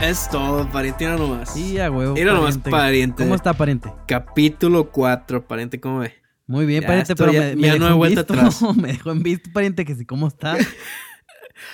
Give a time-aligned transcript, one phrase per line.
[0.00, 1.50] Es todo, pariente, mira nomás.
[1.52, 2.14] Sí, a huevo.
[2.14, 3.24] Mira nomás, pariente.
[3.24, 3.92] ¿Cómo está, pariente?
[4.06, 6.14] Capítulo 4, pariente, ¿cómo ve?
[6.46, 8.62] Muy bien, Ya pariente, estoy- pero ya- me, me ya dejó no he vuelto atrás.
[8.76, 10.56] me dejó en visto, pariente, que sí, ¿cómo está?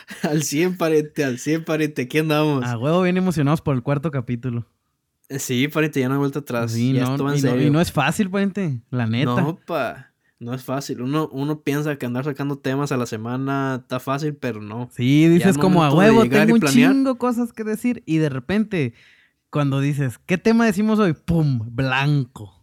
[0.22, 2.64] Al 100, pariente, al 100, pariente, aquí andamos.
[2.64, 4.66] A huevo, bien emocionados por el cuarto capítulo.
[5.30, 6.72] Sí, pariente, ya no he vuelto atrás.
[6.72, 9.40] Sí, ya no, y, no, y no es fácil, pariente, la neta.
[9.40, 10.10] No, pa.
[10.40, 11.00] No es fácil.
[11.00, 14.90] Uno, uno piensa que andar sacando temas a la semana está fácil, pero no.
[14.92, 16.92] Sí, dices como a huevo, tengo un planear.
[16.92, 18.94] chingo cosas que decir y de repente
[19.48, 21.12] cuando dices, ¿qué tema decimos hoy?
[21.14, 21.60] ¡Pum!
[21.70, 22.53] Blanco.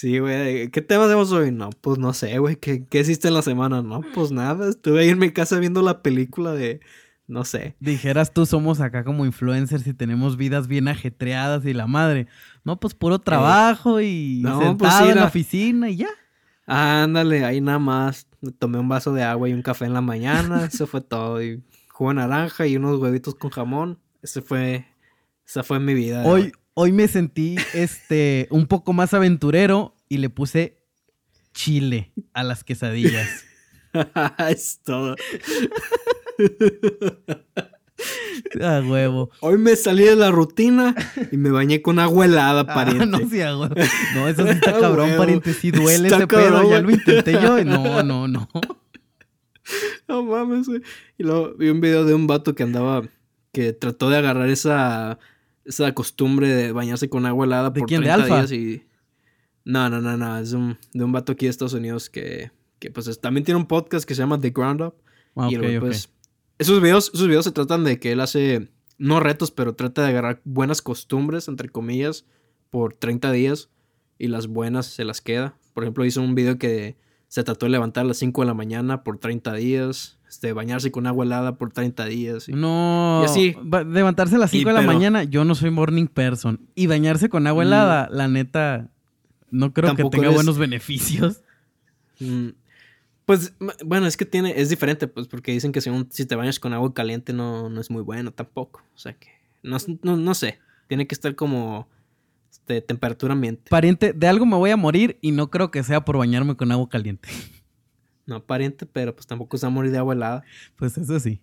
[0.00, 0.70] Sí, güey.
[0.70, 1.50] ¿Qué tema hacemos hoy?
[1.50, 2.54] No, pues no sé, güey.
[2.54, 3.82] ¿Qué, ¿Qué hiciste en la semana?
[3.82, 4.68] No, pues nada.
[4.68, 6.78] Estuve ahí en mi casa viendo la película de.
[7.26, 7.74] No sé.
[7.80, 12.28] Dijeras tú, somos acá como influencers y tenemos vidas bien ajetreadas y la madre.
[12.62, 16.10] No, pues puro trabajo y Eh, no, sentado pues sí, en la oficina y ya.
[16.64, 18.28] Ándale, ahí nada más.
[18.40, 20.64] Me tomé un vaso de agua y un café en la mañana.
[20.72, 21.42] Eso fue todo.
[21.42, 23.98] Y jugo de naranja y unos huevitos con jamón.
[24.22, 24.86] Ese fue.
[25.44, 26.22] Esa fue mi vida.
[26.24, 30.78] Hoy, hoy me sentí este un poco más aventurero y le puse
[31.52, 33.44] chile a las quesadillas.
[34.48, 35.16] es todo.
[38.62, 39.30] A huevo.
[39.40, 40.94] Hoy me salí de la rutina
[41.32, 43.06] y me bañé con agua helada, Ah, pariente.
[43.06, 43.74] no, sí, a huevo.
[44.14, 45.52] No, eso sí está Ah, cabrón, pariente.
[45.52, 46.70] Sí duele Está ese cabrón, pedo.
[46.70, 47.64] Ya lo intenté yo.
[47.64, 48.48] No, no, no.
[50.08, 50.80] No mames, güey.
[51.18, 53.02] Y luego vi un video de un vato que andaba,
[53.52, 55.18] que trató de agarrar esa,
[55.66, 58.00] esa costumbre de bañarse con agua helada ¿De por quién?
[58.00, 58.36] ¿De 30 Alfa?
[58.46, 58.82] días y...
[59.68, 62.90] No, no, no, no, es un, de un vato aquí de Estados Unidos que, que
[62.90, 64.94] pues es- también tiene un podcast que se llama The Ground Up.
[65.36, 65.82] Ah, y el ok, güey, ok.
[65.84, 66.10] pues,
[66.58, 70.08] esos videos, esos videos se tratan de que él hace, no retos, pero trata de
[70.08, 72.24] agarrar buenas costumbres, entre comillas,
[72.70, 73.68] por 30 días
[74.18, 75.54] y las buenas se las queda.
[75.74, 76.96] Por ejemplo, hizo un video que
[77.28, 80.90] se trató de levantar a las 5 de la mañana por 30 días, este, bañarse
[80.90, 82.48] con agua helada por 30 días.
[82.48, 83.52] y- No, Y así.
[83.72, 86.68] va- levantarse a las Y 5 de la pero- mañana, yo no soy morning person.
[86.74, 87.66] Y bañarse con agua Mm.
[87.66, 88.90] helada, la neta,
[89.50, 91.40] no creo Tampoco que tenga eres- buenos beneficios.
[92.20, 92.48] Mm,
[93.26, 93.52] Pues,
[93.84, 96.58] bueno, es que tiene, es diferente, pues, porque dicen que si, un- si te bañas
[96.58, 98.82] con agua caliente no, no es muy bueno tampoco.
[98.94, 99.28] O sea que,
[99.62, 101.86] no, no, no sé, tiene que estar como,
[102.50, 103.68] este, temperatura ambiente.
[103.68, 106.72] Pariente, de algo me voy a morir y no creo que sea por bañarme con
[106.72, 107.28] agua caliente.
[108.24, 110.42] No pariente, pero pues tampoco se va a morir de agua helada.
[110.76, 111.40] Pues eso sí.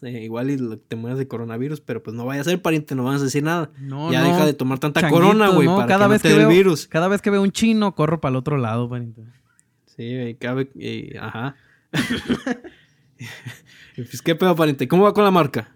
[0.00, 3.02] Sí, igual y te mueres de coronavirus, pero pues no vaya a ser pariente, no
[3.04, 3.70] vas a decir nada.
[3.80, 4.28] No, ya no.
[4.28, 5.74] deja de tomar tanta corona, güey, ¿no?
[5.76, 6.86] para cada que vez no te que dé el veo, virus.
[6.86, 9.22] Cada vez que veo un chino, corro para el otro lado, pariente.
[9.86, 11.56] Sí, güey, cabe, y- ajá.
[13.96, 14.86] Pues, ¿qué pedo, pariente?
[14.86, 15.68] ¿Cómo va con la marca?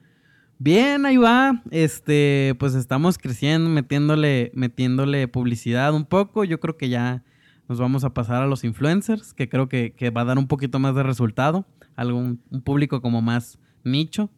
[0.58, 1.60] Bien, ahí va.
[1.72, 6.44] Este, pues estamos creciendo, metiéndole, metiéndole publicidad un poco.
[6.44, 7.24] Yo creo que ya
[7.68, 10.46] nos vamos a pasar a los influencers, que creo que, que va a dar un
[10.46, 11.66] poquito más de resultado.
[11.96, 14.30] Algún, un público como más nicho.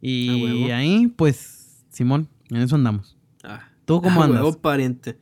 [0.00, 3.16] Y ahí, pues, Simón, en eso andamos.
[3.42, 4.42] Ah, ¿Tú cómo ah, andas?
[4.42, 5.18] huevo, pariente.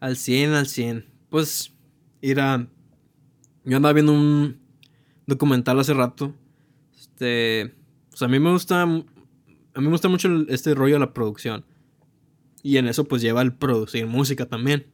[0.00, 1.06] Al 100, al 100.
[1.30, 1.72] Pues,
[2.20, 2.68] mira,
[3.64, 4.58] yo andaba viendo un
[5.26, 6.34] documental hace rato.
[6.98, 7.74] Este,
[8.10, 9.04] pues a mí me gusta, a mí
[9.76, 11.64] me gusta mucho este rollo de la producción.
[12.62, 14.86] Y en eso pues lleva el producir música también.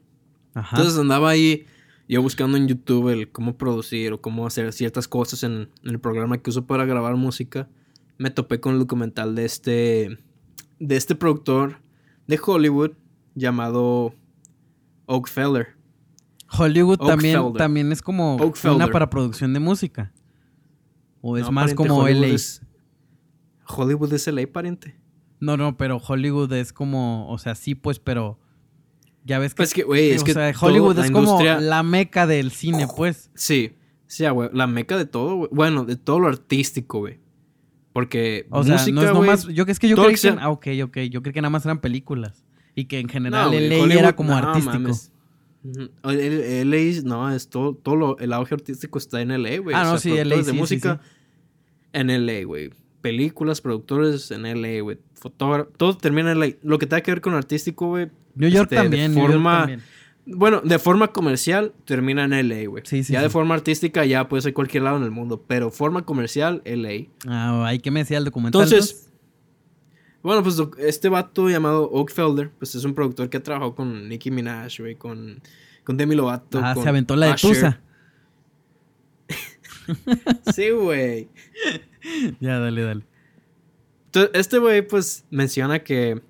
[0.54, 0.76] Ajá.
[0.76, 1.66] Entonces andaba ahí
[2.08, 6.00] yo buscando en YouTube el cómo producir o cómo hacer ciertas cosas en, en el
[6.00, 7.68] programa que uso para grabar música.
[8.18, 10.18] Me topé con el documental de este
[10.80, 11.80] de este productor
[12.26, 12.92] de Hollywood
[13.34, 14.14] llamado
[15.06, 15.68] Oak Feller.
[16.50, 17.58] Hollywood también, Oakfelder.
[17.58, 18.76] también es como Oakfelder.
[18.76, 20.12] una para producción de música.
[21.20, 22.34] O es No, más como Hollywood LA.
[22.34, 22.62] es-
[23.66, 24.96] Hollywood es LA, pariente.
[25.40, 28.38] No, no, pero Hollywood es como, o sea, sí, pues, pero
[29.24, 31.82] ya ves que, Pues que, güey, es o que sea, Hollywood la es como la
[31.82, 33.30] meca del cine, pues.
[33.34, 33.74] Sí,
[34.06, 35.50] sí, güey, la meca de todo, güey.
[35.52, 37.20] Bueno, de todo lo artístico, güey.
[37.98, 40.50] Porque O sea, música, no es nomás, yo es que yo creí que, sea- ah,
[40.50, 42.44] ok, ok, yo creí que nada más eran películas
[42.76, 44.72] y que en general No, LA Hollywood- era como no, artístico.
[44.78, 45.10] mames.
[45.64, 49.74] El, el- LA, no, es todo, todo lo, el auge artístico está en LA, güey.
[49.74, 51.00] Ah, O no, sea, sí, LA, de sí, sí, música
[51.92, 52.70] en LA, güey.
[53.00, 54.98] Películas, productores en LA, güey.
[55.14, 56.46] Fotógrafo, todo termina en LA.
[56.62, 58.08] Lo que tenga que ver con artístico, güey.
[58.36, 59.82] New York este, de también, New York también.
[60.30, 62.82] Bueno, de forma comercial termina en LA, güey.
[62.86, 63.24] Sí, sí, ya sí.
[63.24, 67.06] de forma artística ya puede ser cualquier lado en el mundo, pero forma comercial, LA.
[67.26, 68.62] Ah, ahí que me decía el documental.
[68.62, 69.10] Entonces,
[70.22, 74.08] bueno, pues este vato llamado Oak Felder, pues es un productor que ha trabajado con
[74.08, 75.40] Nicki Minaj, güey, con,
[75.84, 76.60] con Demi Lovato.
[76.62, 77.34] ah, con se aventó la de.
[77.34, 77.80] Tusa.
[80.54, 81.28] Sí, güey.
[82.40, 83.04] Ya, dale, dale.
[84.06, 86.22] Entonces, este güey, pues, menciona que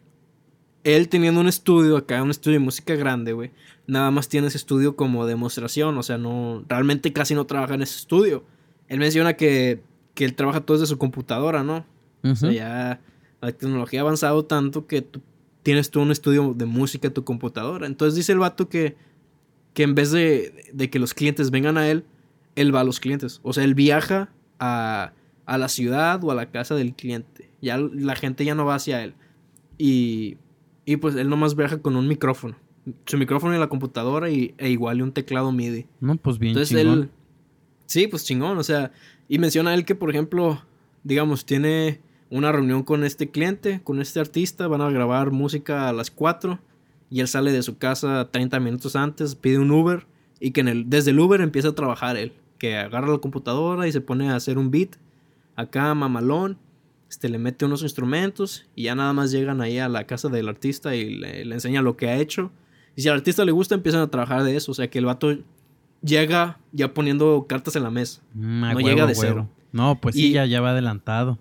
[0.97, 3.51] él teniendo un estudio acá, un estudio de música grande, güey,
[3.87, 7.83] nada más tiene ese estudio como demostración, o sea, no, realmente casi no trabaja en
[7.83, 8.45] ese estudio.
[8.89, 9.83] Él menciona que,
[10.15, 11.85] que él trabaja todo desde su computadora, ¿no?
[12.23, 13.01] O sea, ya
[13.41, 15.21] la tecnología ha avanzado tanto que tú
[15.63, 17.87] tienes tú un estudio de música en tu computadora.
[17.87, 18.97] Entonces dice el vato que,
[19.75, 22.05] que en vez de, de que los clientes vengan a él,
[22.57, 23.41] él va a los clientes.
[23.43, 25.13] O sea, él viaja a,
[25.45, 27.51] a la ciudad o a la casa del cliente.
[27.61, 29.15] Ya la gente ya no va hacia él.
[29.77, 30.39] Y,
[30.89, 32.57] y pues él nomás viaja con un micrófono.
[33.05, 35.85] Su micrófono en la computadora y, e igual y un teclado MIDI.
[36.01, 36.99] No, pues bien Entonces chingón.
[36.99, 37.11] él...
[37.85, 38.57] Sí, pues chingón.
[38.57, 38.91] O sea,
[39.29, 40.63] y menciona él que, por ejemplo,
[41.05, 42.01] digamos, tiene
[42.31, 44.67] una reunión con este cliente, con este artista.
[44.67, 46.59] Van a grabar música a las 4.
[47.11, 50.07] Y él sale de su casa 30 minutos antes, pide un Uber.
[50.41, 52.33] Y que en el, desde el Uber empieza a trabajar él.
[52.57, 54.97] Que agarra la computadora y se pone a hacer un beat.
[55.55, 56.57] Acá, mamalón
[57.09, 60.49] este, le mete unos instrumentos y ya nada más llegan ahí a la casa del
[60.49, 62.51] artista y le, enseña lo que ha hecho.
[62.97, 64.73] Y si al artista le gusta, empiezan a trabajar de eso.
[64.73, 65.39] O sea que el vato
[66.03, 68.23] llega ya poniendo cartas en la mesa.
[68.35, 69.49] Mm, no llega de cero.
[69.73, 71.39] No, pues sí, ya, ya va adelantado.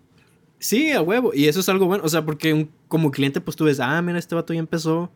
[0.59, 1.31] Sí, a huevo.
[1.33, 2.03] Y eso es algo bueno.
[2.05, 5.11] O sea, porque como cliente, pues tú ves, ah, mira, este vato ya empezó.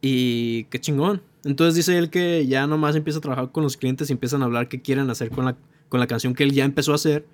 [0.00, 1.22] Y qué chingón.
[1.44, 4.46] Entonces dice él que ya nomás empieza a trabajar con los clientes y empiezan a
[4.46, 5.56] hablar qué quieren hacer con la,
[5.88, 7.26] con la canción que él ya empezó a hacer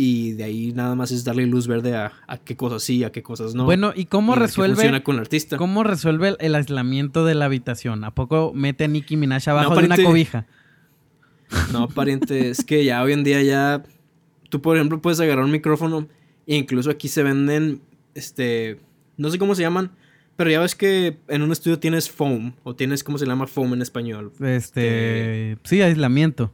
[0.00, 2.12] y de ahí nada más es darle luz verde a,
[2.44, 3.64] qué cosas sí, a qué cosas no.
[3.64, 5.56] Bueno, ¿y cómo resuelve funciona con el artista?
[5.56, 8.04] ¿Cómo resuelve el, aislamiento de la habitación?
[8.04, 10.46] ¿A poco mete a Nicki Minaj abajo de una cobija?
[11.72, 13.82] No, pariente, es que ya hoy en día ya
[14.48, 16.06] tú por ejemplo puedes agarrar un micrófono
[16.46, 17.82] e incluso aquí se venden
[18.14, 18.78] este
[19.16, 19.90] no sé cómo se llaman,
[20.36, 23.74] pero ya ves que en un estudio tienes foam o tienes cómo se llama foam
[23.74, 24.30] en español.
[24.38, 26.52] Este, sí, aislamiento.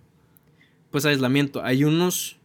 [0.90, 2.38] Pues aislamiento, hay unos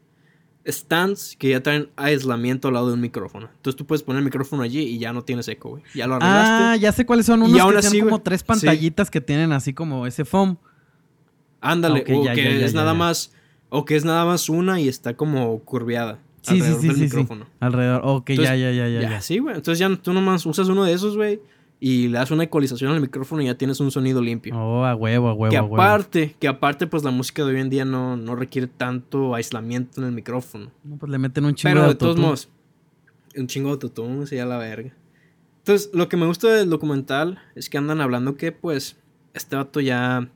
[0.67, 3.50] stands que ya traen aislamiento al lado de un micrófono.
[3.56, 5.83] Entonces tú puedes poner el micrófono allí y ya no tienes eco, güey.
[5.95, 6.63] Ya lo arreglaste.
[6.63, 10.06] Ah, ya sé cuáles son unos que tienen como tres pantallitas que tienen así como
[10.06, 10.57] ese foam.
[11.61, 13.33] Ándale, o que es nada más
[13.69, 16.19] o que es nada más una y está como curveada.
[16.41, 17.45] Sí, alrededor sí, sí, del micrófono.
[17.59, 18.01] Alrededor.
[18.05, 19.21] Ok, ya, ya, ya, ya, ya.
[19.21, 19.55] Sí, güey.
[19.55, 21.41] Entonces ya tú nomás usas uno de esos, güey
[21.79, 24.55] y le das una ecualización al micrófono y ya tienes un sonido limpio.
[24.57, 25.49] Oh, a huevo, a huevo.
[25.51, 29.33] Que aparte, que aparte, pues la música de hoy en día no, no requiere tanto
[29.33, 30.71] aislamiento en el micrófono.
[30.83, 32.49] No, pues le meten un chingo Pero de, todos modos,
[33.35, 34.93] un chingo de autotune, sería la verga.
[35.59, 38.97] Entonces, lo que me gusta del documental es que andan hablando que, pues,
[39.33, 40.29] este vato ya,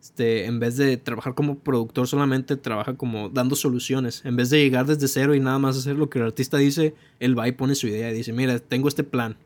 [0.00, 4.24] este, en vez de trabajar como productor solamente, trabaja como dando soluciones.
[4.24, 6.94] En vez de llegar desde cero y nada más hacer lo que el artista dice,
[7.18, 9.36] él va y pone su idea y dice, mira, tengo este plan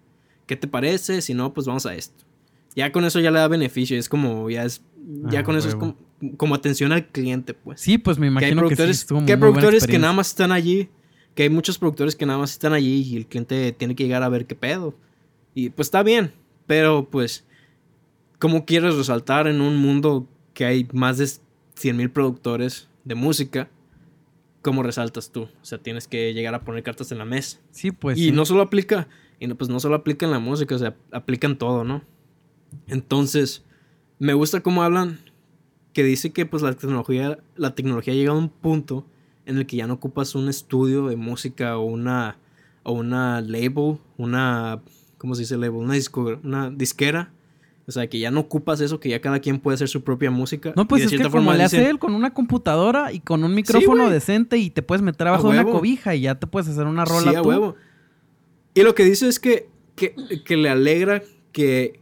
[0.46, 1.22] ¿qué te parece?
[1.22, 2.24] Si no, pues vamos a esto.
[2.76, 4.82] Ya con eso ya le da beneficio, es como, ya es,
[5.30, 7.80] ya ah, con eso es como, atención al cliente, pues.
[7.80, 10.88] Sí, pues me imagino que, hay productores que, hay productores que nada más están allí,
[11.34, 14.24] que hay muchos productores que nada más están allí y el cliente tiene que llegar
[14.24, 14.94] a ver qué pedo.
[15.54, 16.32] Y pues está bien,
[16.66, 17.44] pero pues,
[18.40, 21.28] ¿cómo quieres resaltar en un mundo que hay más de
[21.76, 23.68] 100 mil productores de música?
[24.62, 25.42] ¿Cómo resaltas tú?
[25.42, 27.60] O sea, tienes que llegar a poner cartas en la mesa.
[27.70, 28.18] Sí, pues.
[28.18, 29.06] Y no solo aplica
[29.40, 32.02] y no, pues no solo aplica en la música, o sea, aplican todo, ¿no?
[32.86, 33.64] Entonces,
[34.18, 35.18] me gusta cómo hablan,
[35.92, 39.06] que dice que pues la tecnología, la tecnología ha llegado a un punto
[39.46, 42.38] en el que ya no ocupas un estudio de música o una,
[42.82, 44.82] o una label, una,
[45.18, 45.82] ¿cómo se dice label?
[45.82, 47.30] Una, disco, una disquera.
[47.86, 50.30] O sea, que ya no ocupas eso, que ya cada quien puede hacer su propia
[50.30, 50.72] música.
[50.74, 54.08] No, pues es que como le hace él con una computadora y con un micrófono
[54.08, 57.04] decente y te puedes meter abajo de una cobija y ya te puedes hacer una
[57.04, 57.76] rola sí, a Huevo.
[58.74, 62.00] Y lo que dice es que, que, le alegra que,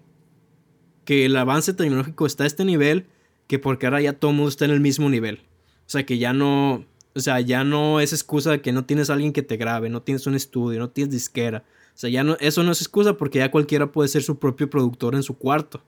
[1.05, 3.07] que el avance tecnológico está a este nivel,
[3.47, 5.41] que porque ahora ya todo el mundo está en el mismo nivel.
[5.87, 9.11] O sea, que ya no, o sea, ya no es excusa de que no tienes
[9.11, 11.65] a alguien que te grabe, no tienes un estudio, no tienes disquera.
[11.95, 14.71] O sea, ya no, eso no es excusa porque ya cualquiera puede ser su propio
[14.71, 15.83] productor en su cuarto.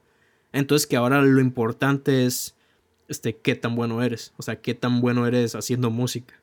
[0.53, 2.55] Entonces que ahora lo importante es,
[3.09, 4.35] este, qué tan bueno eres.
[4.37, 6.35] O sea, qué tan bueno eres haciendo música.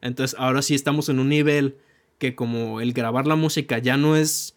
[0.00, 1.76] Entonces ahora sí estamos en un nivel
[2.18, 4.56] que como el grabar la música ya no es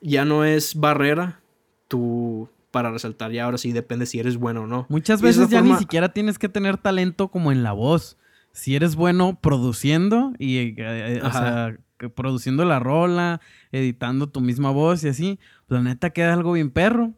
[0.00, 1.40] ya no es barrera
[1.88, 4.86] tú para resaltar ya ahora sí depende si eres bueno o no.
[4.88, 8.18] Muchas veces ya ni siquiera tienes que tener talento como en la voz.
[8.52, 11.78] Si eres bueno produciendo y eh, eh, o sea,
[12.14, 13.40] produciendo la rola,
[13.72, 17.14] editando tu misma voz y así, pues la neta queda algo bien perro.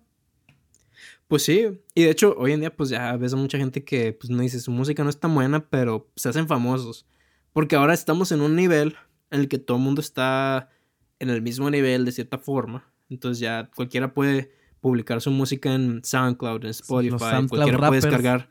[1.27, 4.13] Pues sí, y de hecho hoy en día pues ya ves a mucha gente que
[4.13, 7.07] pues no dice su música no es tan buena, pero se hacen famosos.
[7.53, 8.97] Porque ahora estamos en un nivel
[9.31, 10.71] en el que todo el mundo está
[11.19, 12.91] en el mismo nivel de cierta forma.
[13.11, 18.51] Entonces ya cualquiera puede publicar su música en SoundCloud, en Spotify, cualquiera puede descargar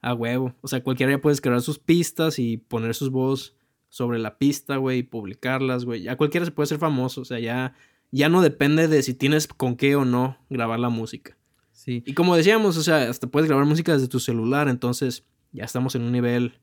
[0.00, 0.54] a huevo.
[0.60, 3.56] O sea, cualquiera ya puede descargar sus pistas y poner sus voz,
[3.94, 6.02] sobre la pista, güey, y publicarlas, güey.
[6.02, 7.76] Ya cualquiera se puede ser famoso, o sea, ya,
[8.10, 11.38] ya no depende de si tienes con qué o no grabar la música.
[11.70, 12.02] Sí.
[12.04, 15.94] Y como decíamos, o sea, hasta puedes grabar música desde tu celular, entonces ya estamos
[15.94, 16.58] en un nivel,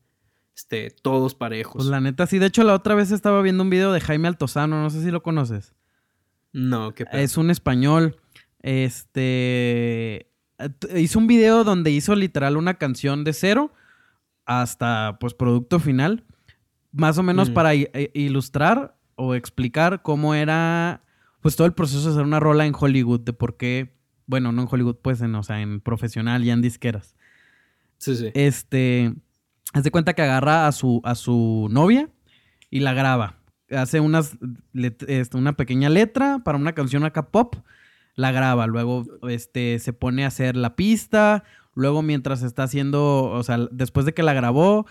[0.55, 1.75] este, todos parejos.
[1.75, 2.39] Pues la neta, sí.
[2.39, 5.11] De hecho, la otra vez estaba viendo un video de Jaime Altozano, no sé si
[5.11, 5.73] lo conoces.
[6.53, 7.21] No, qué pedo.
[7.21, 8.17] Es un español.
[8.61, 10.27] Este.
[10.95, 13.71] Hizo un video donde hizo literal una canción de cero
[14.45, 16.23] hasta pues producto final.
[16.91, 17.53] Más o menos Mm.
[17.53, 21.01] para i- ilustrar o explicar cómo era
[21.41, 23.95] pues todo el proceso de hacer una rola en Hollywood, de por qué,
[24.27, 27.15] bueno, no en Hollywood, pues en, o sea, en profesional y en disqueras.
[27.97, 28.29] Sí, sí.
[28.35, 29.15] Este,
[29.73, 32.09] haz de cuenta que agarra a su, a su novia
[32.69, 33.35] y la graba.
[33.69, 34.37] Hace unas,
[34.73, 37.55] este, una pequeña letra para una canción acá pop,
[38.15, 38.67] la graba.
[38.67, 41.43] Luego, este, se pone a hacer la pista.
[41.73, 44.85] Luego, mientras está haciendo, o sea, después de que la grabó,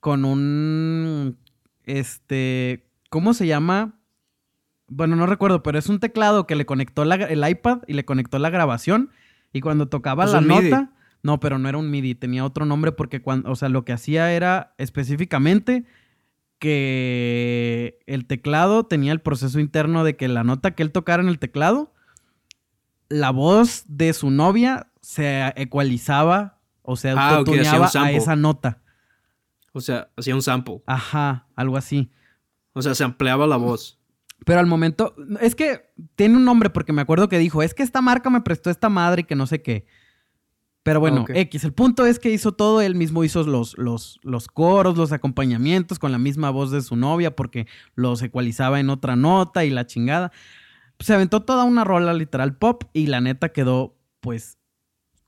[0.00, 1.38] con un,
[1.84, 3.94] este, ¿cómo se llama?
[4.88, 8.04] Bueno, no recuerdo, pero es un teclado que le conectó la- el iPad y le
[8.04, 9.10] conectó la grabación.
[9.52, 10.70] Y cuando tocaba Pues la MIDI.
[11.22, 13.92] No, pero no era un MIDI, tenía otro nombre porque cuando, o sea, lo que
[13.92, 15.84] hacía era específicamente
[16.58, 21.28] que el teclado tenía el proceso interno de que la nota que él tocara en
[21.28, 21.92] el teclado,
[23.08, 28.82] la voz de su novia se ecualizaba o se Ah, autotuneaba a esa nota.
[29.72, 30.82] O sea, hacía un sample.
[30.86, 32.10] Ajá, algo así.
[32.72, 33.98] O sea, se ampliaba la voz.
[34.44, 37.82] Pero al momento, es que tiene un nombre porque me acuerdo que dijo, es que
[37.82, 39.86] esta marca me prestó esta madre y que no sé qué.
[40.88, 41.26] Pero bueno.
[41.28, 45.12] X, el punto es que hizo todo, él mismo hizo los, los, los coros, los
[45.12, 49.70] acompañamientos con la misma voz de su novia porque los ecualizaba en otra nota y
[49.70, 50.32] la chingada.
[50.98, 54.56] Se aventó toda una rola literal pop y la neta quedó pues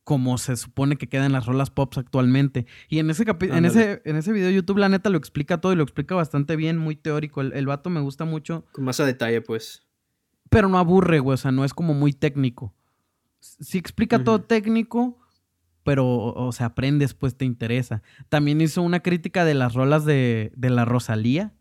[0.03, 2.67] como se supone que quedan las rolas pops actualmente.
[2.89, 5.75] Y en ese, en ese, en ese video de YouTube la neta lo explica todo
[5.75, 7.43] y lo explica bastante bien, muy teórico.
[7.43, 9.87] El, el vato me gusta mucho Con más a detalle, pues.
[10.49, 11.35] pero no aburre, güey.
[11.35, 12.73] O sea, no es como muy técnico.
[13.41, 15.19] Sí explica todo técnico,
[15.83, 18.03] pero, o sea, aprendes, pues te interesa.
[18.29, 21.53] También hizo una crítica de las rolas de, de la Rosalía,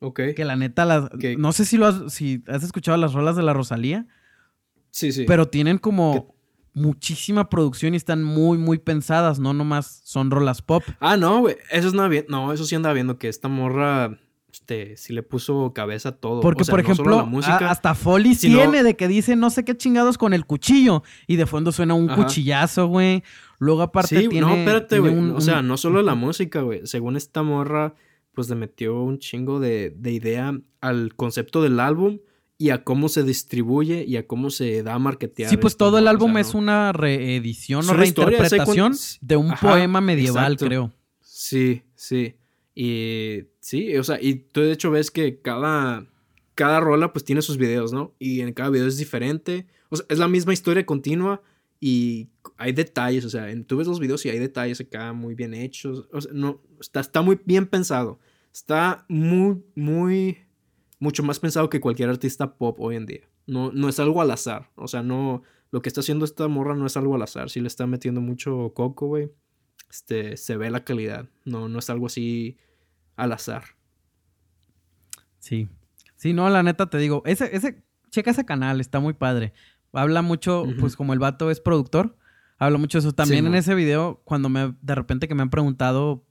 [0.00, 0.20] Ok.
[0.36, 3.42] que la neta, las, no sé si, lo has, si has escuchado las rolas de
[3.42, 4.06] la Rosalía,
[4.90, 5.24] Sí, sí.
[5.26, 6.34] pero tienen como
[6.74, 10.82] muchísima producción y están muy, muy pensadas, no nomás son rolas pop.
[11.00, 11.56] Ah, no, güey.
[11.70, 11.94] Eso es.
[12.28, 14.18] No, eso sí andaba viendo que esta morra.
[14.54, 16.40] Este, sí le puso cabeza a todo.
[16.40, 17.70] Porque, O sea, por no ejemplo, la música.
[17.70, 21.34] hasta Foley sino- tiene de que dice no sé qué chingados con el cuchillo y
[21.34, 22.22] de fondo suena un Ajá.
[22.22, 23.24] cuchillazo, güey.
[23.58, 24.46] Luego aparte Sí, tiene...
[24.46, 25.12] no, espérate, güey.
[25.12, 26.82] un- O sea, no solo la música, güey.
[26.86, 27.94] Según esta morra,
[28.32, 32.20] pues le metió un chingo de, de idea al concepto del álbum
[32.56, 35.50] y a cómo se distribuye y a cómo se da a marketear.
[35.50, 38.76] Sí, pues todo el o álbum sea, es no- una reedición o historia, ¿sabes reinterpretación
[38.92, 39.18] cuántos?
[39.20, 40.66] de un Ajá, poema medieval, exacto.
[40.66, 40.92] creo.
[41.22, 42.36] Sí, sí.
[42.74, 46.06] Y sí, o sea, y tú de hecho ves que cada,
[46.54, 48.14] cada rola pues tiene sus videos, ¿no?
[48.18, 49.66] Y en cada video es diferente.
[49.90, 51.42] O sea, es la misma historia continua
[51.80, 55.34] y hay detalles, o sea, en- tú ves los videos y hay detalles acá muy
[55.34, 56.08] bien hechos.
[56.12, 58.18] O sea, no, está, está muy bien pensado.
[58.52, 60.38] Está muy, muy,
[60.98, 63.28] mucho más pensado que cualquier artista pop hoy en día.
[63.46, 64.70] No, no es algo al azar.
[64.76, 67.50] O sea, no, lo que está haciendo esta morra no es algo al azar.
[67.50, 69.30] Sí le está metiendo mucho coco, güey
[69.94, 71.28] este, se ve la calidad.
[71.44, 72.58] No, no es algo así
[73.14, 73.62] al azar.
[75.38, 75.68] Sí.
[76.16, 79.52] Sí, no, la neta te digo, ese, ese, checa ese canal, está muy padre.
[79.92, 82.16] Habla mucho, pues como el vato es productor,
[82.58, 83.14] habla mucho de eso.
[83.14, 86.24] También Sí, en ese video, cuando me, de repente que me han preguntado,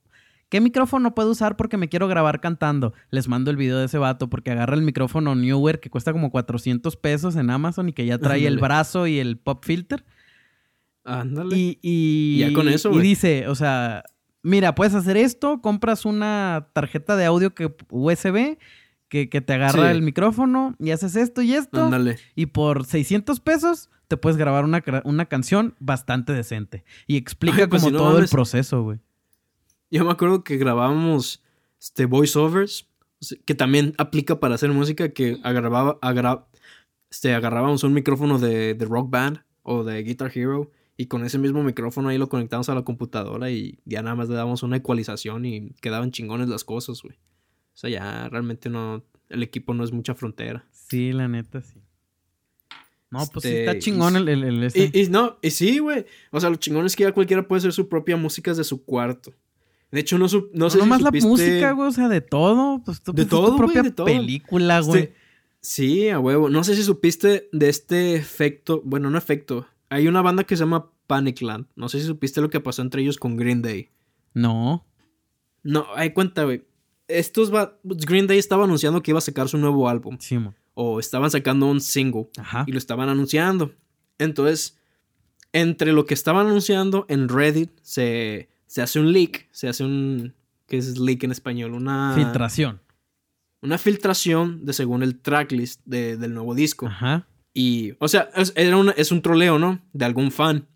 [0.50, 2.94] ¿qué micrófono puedo usar porque me quiero grabar cantando?
[3.12, 6.32] Les mando el video de ese vato porque agarra el micrófono Newer que cuesta como
[6.32, 10.04] 400 pesos en Amazon y que ya trae el brazo y el pop filter.
[11.04, 11.56] Ándale.
[11.58, 13.04] Y, y, Y ya con eso, y güey.
[13.08, 14.04] dice, o sea,
[14.42, 18.58] mira, puedes hacer esto, compras una tarjeta de audio que USB
[19.10, 19.96] que, que te agarra Sí.
[19.96, 21.84] el micrófono y haces esto y esto.
[21.86, 22.18] Ándale.
[22.36, 26.84] Y por 600 pesos te puedes grabar una, una canción bastante decente.
[27.08, 29.00] Y explica Ay, pues, como si no todo el proceso, güey.
[29.92, 31.44] Yo me acuerdo que grabábamos
[31.80, 32.90] este, voiceovers,
[33.46, 36.46] que también aplica para hacer música, que agarraba, agra-
[37.12, 41.38] este, agarrábamos un micrófono de, de Rock Band o de Guitar Hero y con ese
[41.40, 44.78] mismo micrófono ahí lo conectamos a la computadora y ya nada más le damos una
[44.78, 47.16] ecualización y quedaban chingones las cosas, güey.
[47.16, 50.66] O sea, ya realmente no, el equipo no es mucha frontera.
[50.72, 51.80] Sí, la neta, sí.
[53.10, 54.90] No, pues sí Este, está chingón el, el, el ese.
[54.94, 56.06] Y, y no, y sí, güey.
[56.32, 58.84] O sea, lo chingón es que ya cualquiera puede hacer su propia música desde su
[58.86, 59.34] cuarto.
[59.92, 61.28] De hecho, no, su- no No sé nomás si la supiste...
[61.28, 62.82] música, güey, o sea, de todo.
[62.84, 64.06] Pues tú De pues, es tu todo, güey, propia de todo.
[64.08, 65.02] película, güey.
[65.04, 65.16] Este,
[65.62, 66.50] sí, a huevo.
[66.50, 68.82] No sé si supiste de este efecto.
[68.84, 69.68] Bueno, no efecto.
[69.94, 71.68] Hay una banda que se llama Panicland.
[71.76, 73.90] No sé si supiste lo que pasó entre ellos con Green Day.
[74.34, 74.86] No.
[75.64, 76.66] No, hay cuenta, güey.
[77.08, 80.18] estos va- Green Day estaba anunciando que iba a sacar su nuevo álbum.
[80.20, 80.38] Sí.
[80.74, 82.28] O estaban sacando un single.
[82.38, 82.64] Ajá.
[82.68, 83.72] y lo estaban anunciando.
[84.18, 84.78] Entonces,
[85.52, 90.34] entre lo que estaban anunciando en Reddit, se, se hace un leak, se hace un...
[90.68, 91.74] ¿Qué es leak en español?
[91.74, 92.82] Una Filtración.
[93.62, 96.88] Una filtración de según el tracklist de- del nuevo disco.
[96.88, 97.28] Ajá.
[97.54, 99.80] Y, o sea, es, era una- es un troleo, ¿no?
[99.94, 100.68] De algún fan.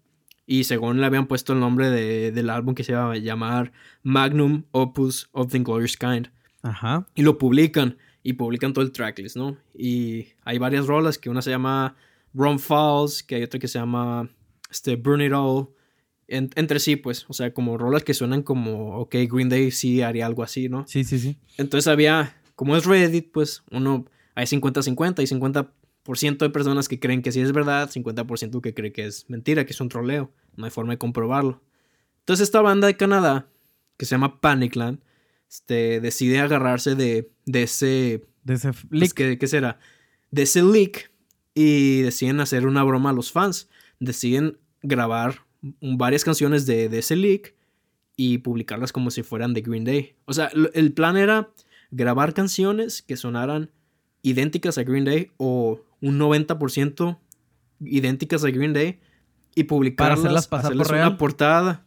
[0.46, 3.72] Y según le habían puesto el nombre de- del álbum que se iba a llamar
[4.03, 6.29] Magnum Opus of the Glorious Kind.
[6.62, 7.05] Ajá.
[7.15, 7.98] Y lo publican.
[8.24, 9.57] Y publican todo el tracklist, ¿no?
[9.74, 11.96] Y hay varias rolas que una se llama
[12.34, 14.29] Rum Falls, que hay otra que se llama
[14.69, 15.69] este, Burn It All.
[16.27, 17.25] En- entre sí, pues.
[17.29, 20.86] O sea, como rolas que suenan como, ok, Green Day sí haría algo así, ¿no?
[20.88, 21.38] Sí, sí, sí.
[21.57, 24.05] Entonces había, como es Reddit, pues uno,
[24.36, 25.69] hay 50-50 y 50%
[26.08, 29.74] de personas que creen que sí es verdad, 50% que cree que es mentira, que
[29.74, 30.32] es un troleo.
[30.56, 31.62] No hay forma de comprobarlo.
[32.20, 33.48] Entonces esta banda de Canadá,
[33.98, 35.00] que se llama Panicland,
[35.50, 38.26] este, decide agarrarse de, de ese...
[38.44, 39.14] De ese pues, leak.
[39.14, 39.80] ¿qué, qué será?
[40.32, 41.12] De ese leak
[41.54, 43.70] y deciden hacer una broma a los fans.
[44.00, 45.46] Deciden grabar
[45.82, 47.56] varias canciones de, de ese leak
[48.16, 50.16] y publicarlas como si fueran de Green Day.
[50.26, 51.50] O sea, el plan era
[51.92, 53.72] grabar canciones que sonaran
[54.22, 57.18] idénticas a Green Day o un 90%
[57.80, 59.00] idénticas a Green Day
[59.56, 61.18] y publicarlas, hacerlas pasar por real.
[61.18, 61.86] portada,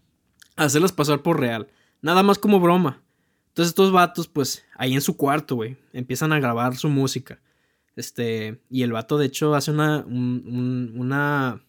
[0.56, 1.68] hacerlas pasar por real.
[2.02, 3.02] Nada más como broma.
[3.48, 7.40] Entonces estos vatos, pues, ahí en su cuarto, güey, empiezan a grabar su música.
[7.96, 11.60] Este, y el vato, de hecho, hace una, un- un- una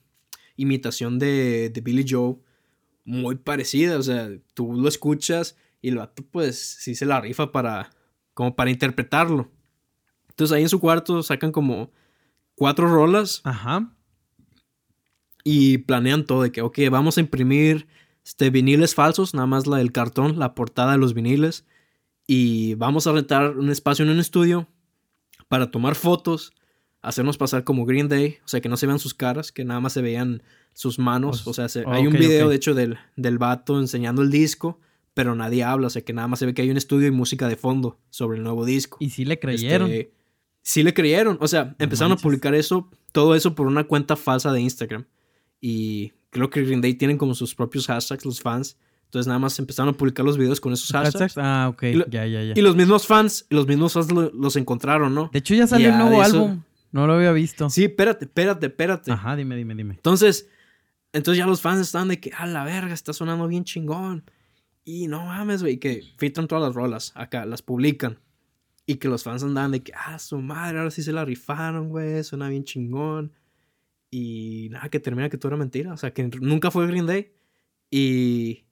[0.56, 2.36] imitación de, de Billy Joe
[3.04, 3.98] muy parecida.
[3.98, 7.90] O sea, tú lo escuchas y el vato, pues, sí se la rifa para,
[8.34, 9.50] como para interpretarlo.
[10.30, 11.92] Entonces ahí en su cuarto sacan como
[12.62, 13.92] cuatro rolas Ajá.
[15.44, 17.88] y planean todo de que, ok, vamos a imprimir
[18.24, 21.66] este, viniles falsos, nada más la del cartón, la portada de los viniles,
[22.28, 24.68] y vamos a rentar un espacio en un estudio
[25.48, 26.54] para tomar fotos,
[27.02, 29.80] hacernos pasar como Green Day, o sea, que no se vean sus caras, que nada
[29.80, 30.44] más se vean
[30.74, 34.22] sus manos, Pues, o sea, se- hay un video, de hecho, del, del vato enseñando
[34.22, 34.80] el disco,
[35.16, 37.12] pero nadie habla, o sea, que nada más se ve que hay un estudio y
[37.12, 38.98] música de fondo sobre el nuevo disco.
[39.02, 39.90] Y sí le creyeron.
[39.90, 40.21] Este,
[40.62, 41.38] sí le creyeron.
[41.42, 42.24] O sea, empezaron manches.
[42.24, 45.06] a publicar eso, todo eso por una cuenta falsa de Instagram.
[45.60, 48.78] Y creo que Green Day tienen como sus propios hashtags, los fans.
[49.06, 51.14] Entonces nada más empezaron a publicar los videos con esos hashtags.
[51.34, 51.38] Hashtags.
[51.38, 51.84] Ah, ok.
[51.94, 52.54] Lo- ya, ya, ya.
[52.56, 55.30] Y los mismos fans, los mismos fans lo- los encontraron, ¿no?
[55.34, 56.64] De hecho, ya salió un nuevo eso- álbum.
[56.94, 57.70] No lo había visto.
[57.70, 59.12] Sí, espérate, espérate, espérate.
[59.12, 59.94] Ajá, dime, dime, dime.
[59.96, 60.50] Entonces,
[61.14, 64.24] entonces ya los fans están de que, a la verga, está sonando bien chingón.
[64.84, 68.18] Y no mames, güey, que filtran todas las rolas acá, las publican.
[68.86, 71.90] Y que los fans andaban de que, ah, su madre, ahora sí se la rifaron,
[71.90, 73.32] güey, suena bien chingón.
[74.10, 75.94] Y nada, que termina que todo era mentira.
[75.94, 77.32] O sea, que nunca fue Green Day.
[77.90, 78.66] Y,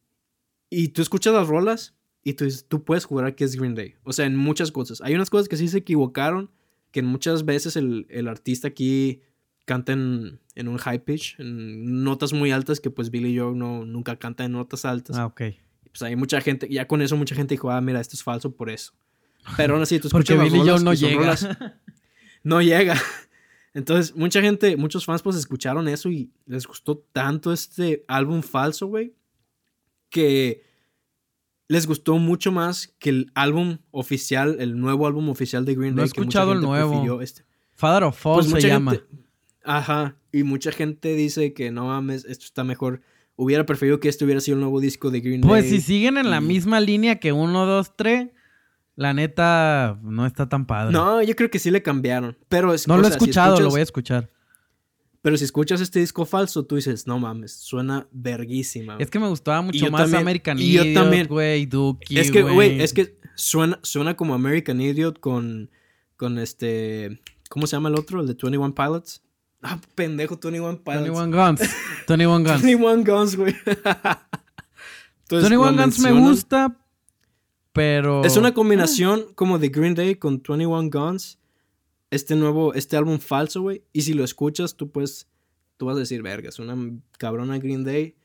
[0.70, 3.96] y tú escuchas las rolas y tú, tú puedes jurar que es Green Day.
[4.04, 5.02] O sea, en muchas cosas.
[5.02, 6.52] Hay unas cosas que sí se equivocaron,
[6.92, 9.22] que muchas veces el, el artista aquí
[9.66, 13.86] canta en, en un high pitch, en notas muy altas, que pues Billy Joe no,
[13.86, 15.18] nunca canta en notas altas.
[15.18, 15.42] Ah, ok.
[15.92, 18.56] Pues hay mucha gente, ya con eso mucha gente dijo, ah, mira, esto es falso
[18.56, 18.94] por eso.
[19.58, 21.20] Pero aún así, tú Porque escuchas las Billy Joe rolas no llega.
[21.22, 21.74] rolas-
[22.44, 22.96] no llega.
[23.74, 28.88] Entonces, mucha gente, muchos fans pues escucharon eso y les gustó tanto este álbum falso,
[28.88, 29.14] güey,
[30.10, 30.64] que
[31.68, 36.02] les gustó mucho más que el álbum oficial, el nuevo álbum oficial de Green No
[36.02, 36.12] he Day.
[36.12, 37.22] que mucha escuchado el nuevo.
[37.22, 37.46] este.
[37.76, 38.92] Father of Fall Pues se llama.
[38.92, 39.06] gente-
[39.64, 43.02] Ajá, y mucha gente dice que no mames, esto está mejor.
[43.36, 45.80] Hubiera preferido que este hubiera sido el nuevo disco de Green Pues Day.
[45.80, 48.30] si siguen en la misma línea que 1, 2, 3,
[49.00, 50.92] la neta no está tan padre.
[50.92, 52.38] No, yo creo que sí le cambiaron.
[52.50, 54.30] Pero es, No lo he si escuchado, lo voy a escuchar.
[55.22, 58.96] Pero si escuchas este disco falso, tú dices, no mames, suena verguísima.
[58.96, 59.04] güey".
[59.06, 61.28] Es que me gustaba mucho yo más también- American y yo Idiot, también.
[61.28, 65.70] güey, Dookie, es que, güey, es que suena, suena como American Idiot con,
[66.18, 67.22] con este...
[67.50, 68.20] ¿Cómo se llama el otro?
[68.20, 69.24] El de 21 Pilots.
[69.62, 71.04] Ah, pendejo, 21 Pilots.
[71.04, 71.62] 21 Guns.
[72.06, 72.62] 21 Guns.
[72.64, 73.56] 21 Guns, güey.
[73.66, 76.78] Entonces, 21 lo Guns me gusta,
[77.80, 78.26] pero...
[78.26, 81.40] Es una combinación como de Green Day con 21 Guns.
[82.12, 83.84] Este nuevo, este álbum falso, güey.
[83.94, 85.30] Y si lo escuchas, tú pues,
[85.78, 86.76] tú vas a decir, verga, es una
[87.18, 88.16] cabrona Green Day.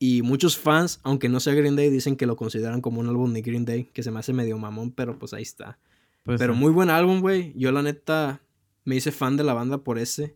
[0.00, 3.32] Y muchos fans, aunque no sea Green Day, dicen que lo consideran como un álbum
[3.32, 5.78] de Green Day, que se me hace medio mamón, pero pues ahí está.
[6.24, 6.58] Pues, pero sí.
[6.58, 7.52] muy buen álbum, güey.
[7.56, 8.40] Yo la neta
[8.84, 10.34] me hice fan de la banda por ese.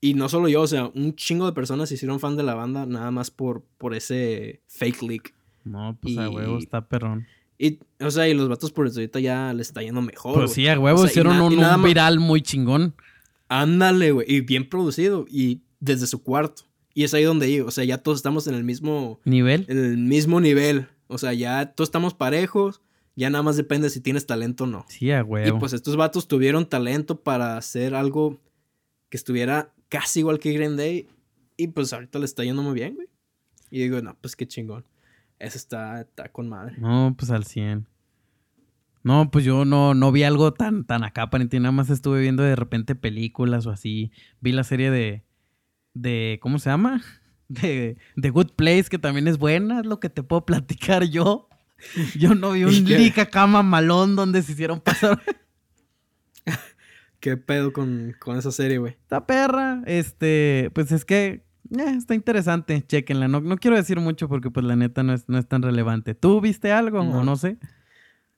[0.00, 2.54] Y no solo yo, o sea, un chingo de personas se hicieron fan de la
[2.54, 5.34] banda nada más por, por ese fake leak.
[5.64, 7.26] No, pues a y- huevo está perrón.
[7.58, 10.34] Y, o sea, y los vatos por eso ahorita ya les está yendo mejor.
[10.34, 12.94] Pues sí, a huevo O sea, y hicieron un, y viral muy chingón.
[13.48, 14.26] Ándale, güey.
[14.32, 15.26] Y bien producido.
[15.28, 16.62] Y desde su cuarto.
[16.94, 19.66] Y es ahí donde digo, o sea, ya todos estamos en el mismo, Nivel.
[19.68, 20.88] en el mismo nivel.
[21.06, 22.80] O sea, ya todos estamos parejos.
[23.16, 24.84] Ya nada más depende si tienes talento o no.
[24.88, 25.58] Sí, a Y huevo.
[25.58, 28.38] pues estos vatos tuvieron talento para hacer algo
[29.08, 31.08] que estuviera casi igual que Green Day.
[31.56, 33.08] Y pues ahorita le está yendo muy bien, güey.
[33.70, 34.84] Y digo, no, pues qué chingón.
[35.38, 36.76] Eso está, está con madre.
[36.78, 37.86] No, pues al 100.
[39.04, 41.62] No, pues yo no, no vi algo tan, tan acá, aparentemente.
[41.62, 44.10] Nada más estuve viendo de repente películas o así.
[44.40, 45.24] Vi la serie de.
[45.94, 47.02] de ¿Cómo se llama?
[47.48, 51.48] De, de Good Place, que también es buena, es lo que te puedo platicar yo.
[52.14, 55.22] Yo no vi ¿Y un leak acá mamalón donde se hicieron pasar.
[57.20, 58.98] ¿Qué pedo con, con esa serie, güey?
[59.00, 63.28] Esta perra, este, pues es que eh, está interesante, chequenla.
[63.28, 66.14] No, no quiero decir mucho porque pues la neta no es, no es tan relevante.
[66.14, 67.20] ¿Tú viste algo No.
[67.20, 67.58] o no sé?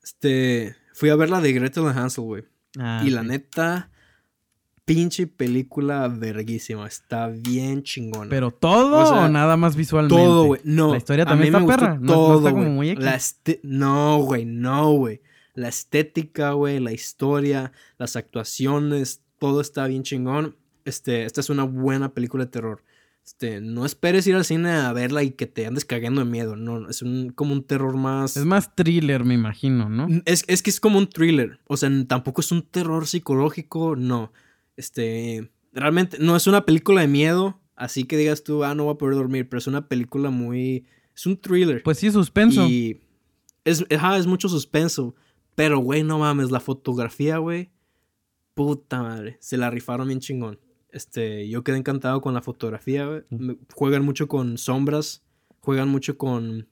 [0.02, 2.44] Este, fui a ver la de Gretel and Hansel, güey.
[2.78, 3.90] Ah, y la neta,
[4.84, 6.86] pinche película verguísima.
[6.86, 8.30] Está bien chingona.
[8.30, 10.22] ¿Pero todo O sea, o nada más visualmente?
[10.22, 10.60] todo, güey.
[10.64, 10.92] No.
[10.92, 11.94] La historia también está perra.
[11.94, 12.74] No- no Todo, está como güey.
[12.74, 13.04] muy X.
[13.04, 15.20] La este- No, güey, no, güey.
[15.54, 20.56] La estética, güey, la historia, las actuaciones, todo está bien chingón.
[20.84, 22.82] Este, esta es una buena película de terror.
[23.30, 26.56] Este, no esperes ir al cine a verla y que te andes cagando de miedo.
[26.56, 28.36] No, es un, como un terror más.
[28.36, 30.08] Es más thriller, me imagino, ¿no?
[30.24, 31.60] Es, es que es como un thriller.
[31.68, 34.32] O sea, tampoco es un terror psicológico, no.
[34.76, 35.48] Este.
[35.72, 37.60] Realmente no es una película de miedo.
[37.76, 39.48] Así que digas tú, ah, no voy a poder dormir.
[39.48, 40.84] Pero es una película muy.
[41.14, 41.84] Es un thriller.
[41.84, 42.66] Pues sí, suspenso.
[42.66, 43.00] Y.
[43.64, 45.14] Es, ajá, es mucho suspenso.
[45.54, 47.70] Pero, güey, no mames, la fotografía, güey.
[48.54, 49.36] Puta madre.
[49.38, 50.58] Se la rifaron bien chingón.
[50.92, 53.24] Este, yo quedé encantado con la fotografía,
[53.74, 55.22] Juegan mucho con sombras.
[55.60, 56.68] Juegan mucho con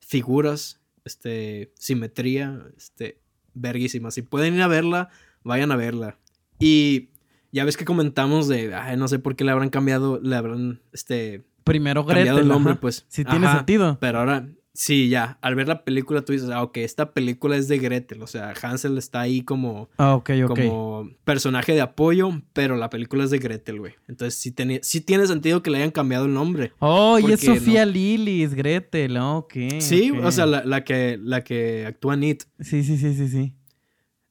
[0.00, 0.80] figuras.
[1.04, 2.66] Este, simetría.
[2.76, 3.20] Este,
[3.54, 4.10] verguísima.
[4.10, 5.08] Si pueden ir a verla,
[5.42, 6.18] vayan a verla.
[6.58, 7.10] Y
[7.52, 10.80] ya ves que comentamos de, ay, no sé por qué le habrán cambiado, le habrán,
[10.92, 12.80] este, Primero cambiado Gretel, el nombre, ajá.
[12.80, 13.06] pues.
[13.08, 13.98] Sí tiene sentido.
[14.00, 17.66] Pero ahora, sí, ya, al ver la película tú dices, ah, ok, esta película es
[17.66, 20.48] de Gretel, o sea, Hansel está ahí como, Ah, ok, ok.
[20.60, 23.94] como personaje de apoyo, pero la película es de Gretel, güey.
[24.06, 26.72] Entonces sí, sí tiene sentido que le hayan cambiado el nombre.
[26.78, 29.54] Oh, y es Sofía Lilis, Gretel, ah, ok.
[29.80, 32.42] Sí, o sea, la, la que, la que actúa en It.
[32.60, 33.54] Sí, sí, sí, sí, sí.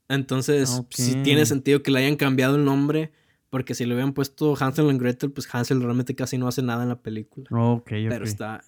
[0.07, 3.11] Entonces, sí tiene sentido que le hayan cambiado el nombre,
[3.49, 6.83] porque si le hubieran puesto Hansel and Gretel, pues Hansel realmente casi no hace nada
[6.83, 7.47] en la película.
[7.51, 8.09] Ok, ok.
[8.09, 8.63] Pero está,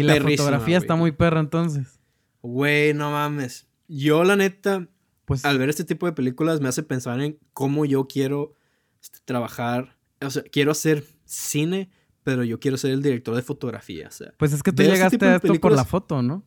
[0.00, 1.98] y la perrísima, fotografía está muy perra entonces.
[2.42, 3.66] güey, no mames.
[3.88, 4.88] Yo, la neta,
[5.24, 8.54] Pues al ver este tipo de películas me hace pensar en cómo yo quiero
[9.02, 9.96] este, trabajar.
[10.20, 11.90] O sea, quiero hacer cine,
[12.22, 14.08] pero yo quiero ser el director de fotografía.
[14.08, 16.44] O sea, Pues es que tú este llegaste a esto por la foto, ¿no?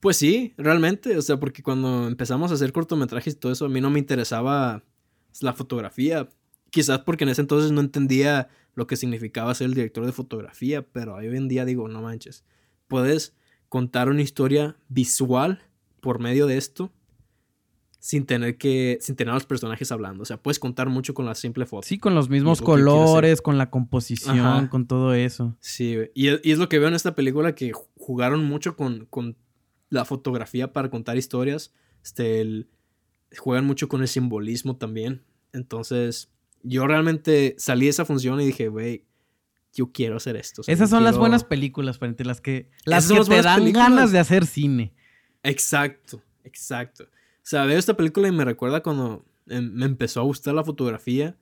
[0.00, 1.16] pues sí, realmente.
[1.18, 3.98] O sea, porque cuando empezamos a hacer cortometrajes y todo eso, a mí no me
[3.98, 4.82] interesaba
[5.40, 6.28] la fotografía.
[6.70, 10.82] Quizás porque en ese entonces no entendía lo que significaba ser el director de fotografía,
[10.86, 12.44] pero hoy en día digo, no manches,
[12.88, 13.34] puedes
[13.68, 15.62] contar una historia visual
[16.00, 16.92] por medio de esto
[17.98, 21.26] sin tener que sin tener a los personajes hablando, o sea, puedes contar mucho con
[21.26, 21.86] la simple foto.
[21.86, 24.70] Sí, con los mismos colores, con la composición, Ajá.
[24.70, 25.54] con todo eso.
[25.60, 28.74] Sí, y, es- y es lo que veo en esta película que ju- jugaron mucho
[28.74, 29.36] con, con
[29.90, 31.74] la fotografía para contar historias.
[32.02, 32.68] Este, el-
[33.36, 35.22] juegan mucho con el simbolismo también.
[35.52, 36.30] Entonces,
[36.62, 39.04] yo realmente salí de esa función y dije, güey,
[39.74, 40.62] yo quiero hacer esto.
[40.62, 43.88] o sea, Esas son las buenas películas, frente las que las que te dan películas.
[43.90, 44.92] ganas de hacer cine.
[45.42, 47.04] Exacto, exacto.
[47.04, 47.06] O
[47.50, 51.36] sea, veo esta película y me recuerda cuando em, me empezó a gustar la fotografía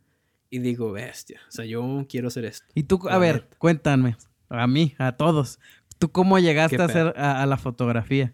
[0.51, 2.67] y digo, bestia, o sea, yo quiero hacer esto.
[2.75, 3.57] Y tú, a La ver, neta.
[3.59, 4.17] cuéntame,
[4.49, 5.59] a mí, a todos,
[5.99, 8.33] ¿tú cómo llegaste ¿Qué a hacer a, a la fotografía?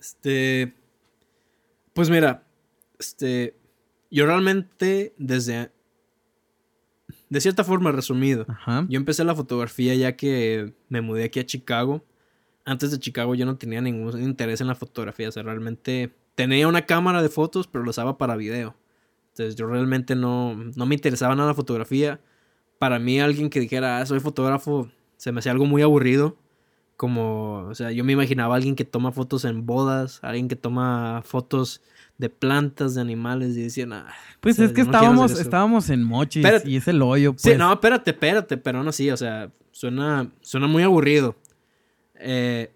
[0.00, 0.74] Este.
[1.92, 2.44] Pues mira,
[2.98, 3.56] este.
[4.10, 5.70] Yo realmente, desde.
[7.34, 8.46] De cierta forma, resumido.
[8.48, 8.86] Ajá.
[8.88, 12.04] Yo empecé la fotografía ya que me mudé aquí a Chicago.
[12.64, 15.30] Antes de Chicago yo no tenía ningún interés en la fotografía.
[15.30, 18.76] O sea, realmente tenía una cámara de fotos, pero lo usaba para video.
[19.30, 22.20] Entonces yo realmente no, no me interesaba nada la fotografía.
[22.78, 26.36] Para mí alguien que dijera, ah, soy fotógrafo, se me hacía algo muy aburrido.
[26.96, 30.54] Como, o sea, yo me imaginaba a alguien que toma fotos en bodas, alguien que
[30.54, 31.82] toma fotos
[32.18, 35.40] de plantas, de animales, y decían, ah, Pues o sea, es que no estábamos, eso".
[35.40, 36.70] estábamos en Mochis Espérate.
[36.70, 37.42] y es el hoyo, pues.
[37.42, 41.36] Sí, no, espérate, espérate, pero aún así, o sea, suena, suena muy aburrido.
[42.16, 42.70] Eh,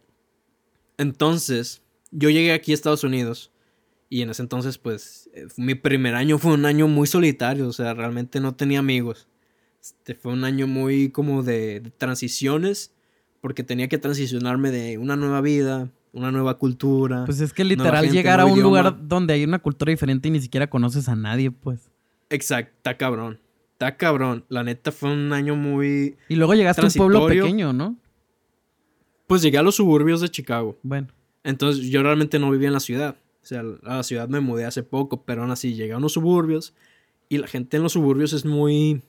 [0.96, 3.52] entonces, yo llegué aquí a Estados Unidos
[4.10, 7.72] y en ese entonces, pues, eh, mi primer año fue un año muy solitario, o
[7.72, 9.28] sea, realmente no tenía amigos.
[9.80, 12.92] Este, fue un año muy como de, de transiciones,
[13.40, 17.24] porque tenía que transicionarme de una nueva vida, una nueva cultura.
[17.24, 18.68] Pues es que literal gente, llegar a un idioma.
[18.68, 21.90] lugar donde hay una cultura diferente y ni siquiera conoces a nadie, pues.
[22.30, 23.38] Exacto, está cabrón.
[23.72, 24.44] Está cabrón.
[24.48, 26.16] La neta fue un año muy...
[26.28, 27.96] Y luego llegaste a un pueblo pequeño, ¿no?
[29.26, 30.76] Pues llegué a los suburbios de Chicago.
[30.82, 31.08] Bueno.
[31.44, 33.16] Entonces yo realmente no vivía en la ciudad.
[33.42, 36.12] O sea, a la ciudad me mudé hace poco, pero aún así llegué a unos
[36.12, 36.74] suburbios
[37.28, 39.02] y la gente en los suburbios es muy,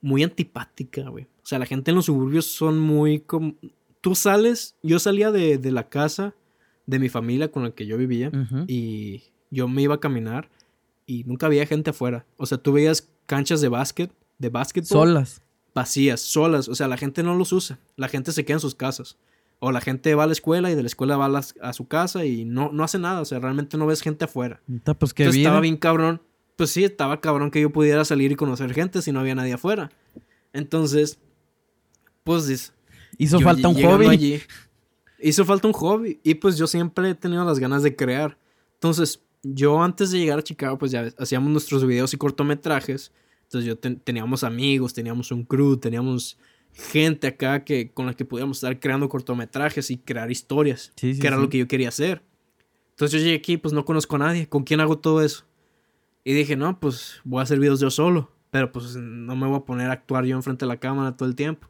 [0.00, 1.24] muy antipática, güey.
[1.24, 3.54] O sea, la gente en los suburbios son muy como...
[4.00, 6.34] Tú sales, yo salía de, de la casa
[6.86, 8.30] de mi familia con la que yo vivía
[8.66, 10.48] y yo me iba a caminar
[11.06, 12.24] y nunca había gente afuera.
[12.36, 15.42] O sea, tú veías canchas de básquet, de básquetbol Solas.
[15.74, 16.68] vacías, solas.
[16.68, 17.78] O sea, la gente no los usa.
[17.96, 19.16] La gente se queda en sus casas.
[19.58, 22.24] O la gente va a la escuela y de la escuela va a, su casa
[22.24, 23.20] y no, no hace nada.
[23.20, 24.60] O sea, realmente no ves gente afuera.
[24.98, 25.48] Pues Entonces vida.
[25.48, 26.22] estaba bien cabrón.
[26.56, 29.54] Pues sí, estaba cabrón que yo pudiera salir y conocer gente si no había nadie
[29.54, 29.90] afuera.
[30.52, 31.18] Entonces,
[32.24, 32.72] pues es-
[33.16, 34.06] Hizo yo falta un hobby.
[34.06, 34.40] allí,
[35.20, 36.20] hizo falta un hobby.
[36.22, 38.38] Y pues yo siempre he tenido las ganas de crear.
[38.74, 43.12] Entonces, yo antes de llegar a Chicago, pues ya hacíamos nuestros videos y cortometrajes.
[43.44, 46.38] Entonces yo ten- teníamos amigos, teníamos un crew, teníamos
[46.72, 50.92] gente acá que, con la que podíamos estar creando cortometrajes y crear historias.
[50.96, 51.42] Sí, sí, que era sí.
[51.42, 52.22] lo que yo quería hacer.
[52.90, 54.48] Entonces yo llegué aquí, pues no conozco a nadie.
[54.48, 55.44] ¿Con quién hago todo eso?
[56.24, 58.30] Y dije, no, pues voy a hacer videos yo solo.
[58.50, 61.28] Pero pues no me voy a poner a actuar yo enfrente de la cámara todo
[61.28, 61.68] el tiempo.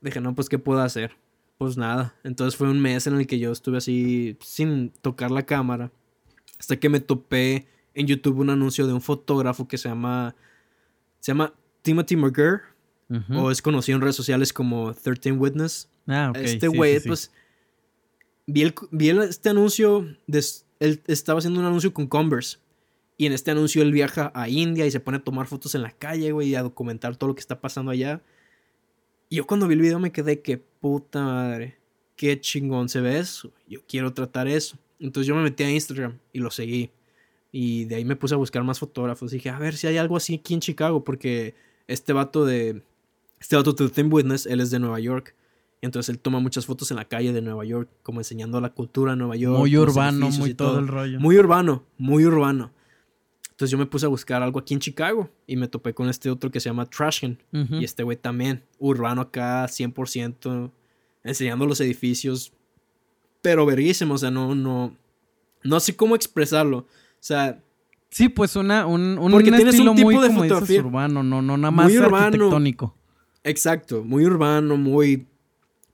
[0.00, 1.12] Dije, no, pues ¿qué puedo hacer?
[1.58, 2.14] Pues nada.
[2.24, 5.90] Entonces fue un mes en el que yo estuve así sin tocar la cámara.
[6.58, 10.34] Hasta que me topé en YouTube un anuncio de un fotógrafo que se llama...
[11.20, 12.62] Se llama Timothy McGurr.
[13.34, 15.88] O es conocido en redes sociales como 13 Witness.
[16.06, 16.36] Ah, ok.
[16.38, 17.08] Este güey, sí, sí.
[17.08, 17.32] pues.
[18.46, 20.06] Vi, el- vi el- este anuncio.
[20.28, 20.44] de-
[20.78, 22.58] él estaba haciendo un anuncio con Converse.
[23.18, 25.82] Y en este anuncio él viaja a India y se pone a tomar fotos en
[25.82, 28.22] la calle, güey, y a documentar todo lo que está pasando allá.
[29.30, 31.76] Y yo cuando vi el video me quedé que puta madre.
[32.16, 33.52] Qué chingón se ve eso.
[33.68, 34.76] Yo quiero tratar eso.
[34.98, 36.90] Entonces yo me metí a Instagram y lo seguí.
[37.52, 39.30] Y de ahí me puse a buscar más fotógrafos.
[39.30, 41.04] Dije, a ver si hay algo así aquí en Chicago.
[41.04, 41.54] Porque
[41.86, 42.82] este vato de.
[43.38, 45.34] Este vato de Thin Witness, él es de Nueva York.
[45.80, 48.70] Y entonces él toma muchas fotos en la calle de Nueva York, como enseñando la
[48.70, 49.58] cultura de Nueva York.
[49.58, 51.20] Muy urbano, muy y todo el rollo.
[51.20, 52.72] Muy urbano, muy urbano.
[53.60, 56.30] Entonces yo me puse a buscar algo aquí en Chicago y me topé con este
[56.30, 57.42] otro que se llama Trashkin.
[57.52, 57.74] Ujú.
[57.74, 60.70] Y este güey también, urbano acá, 100%,
[61.24, 62.54] enseñando los edificios,
[63.42, 64.96] pero verguísimo, o sea, no, no,
[65.62, 66.78] no sé cómo expresarlo.
[66.78, 66.86] O
[67.20, 67.62] sea,
[68.08, 70.80] Sí, pues una, un, un Porque tienes estilo un tipo muy, de como dices, fotografía
[70.80, 72.16] urbano, no, no nada más muy urbano.
[72.24, 72.96] arquitectónico.
[73.44, 75.26] exacto, muy urbano, muy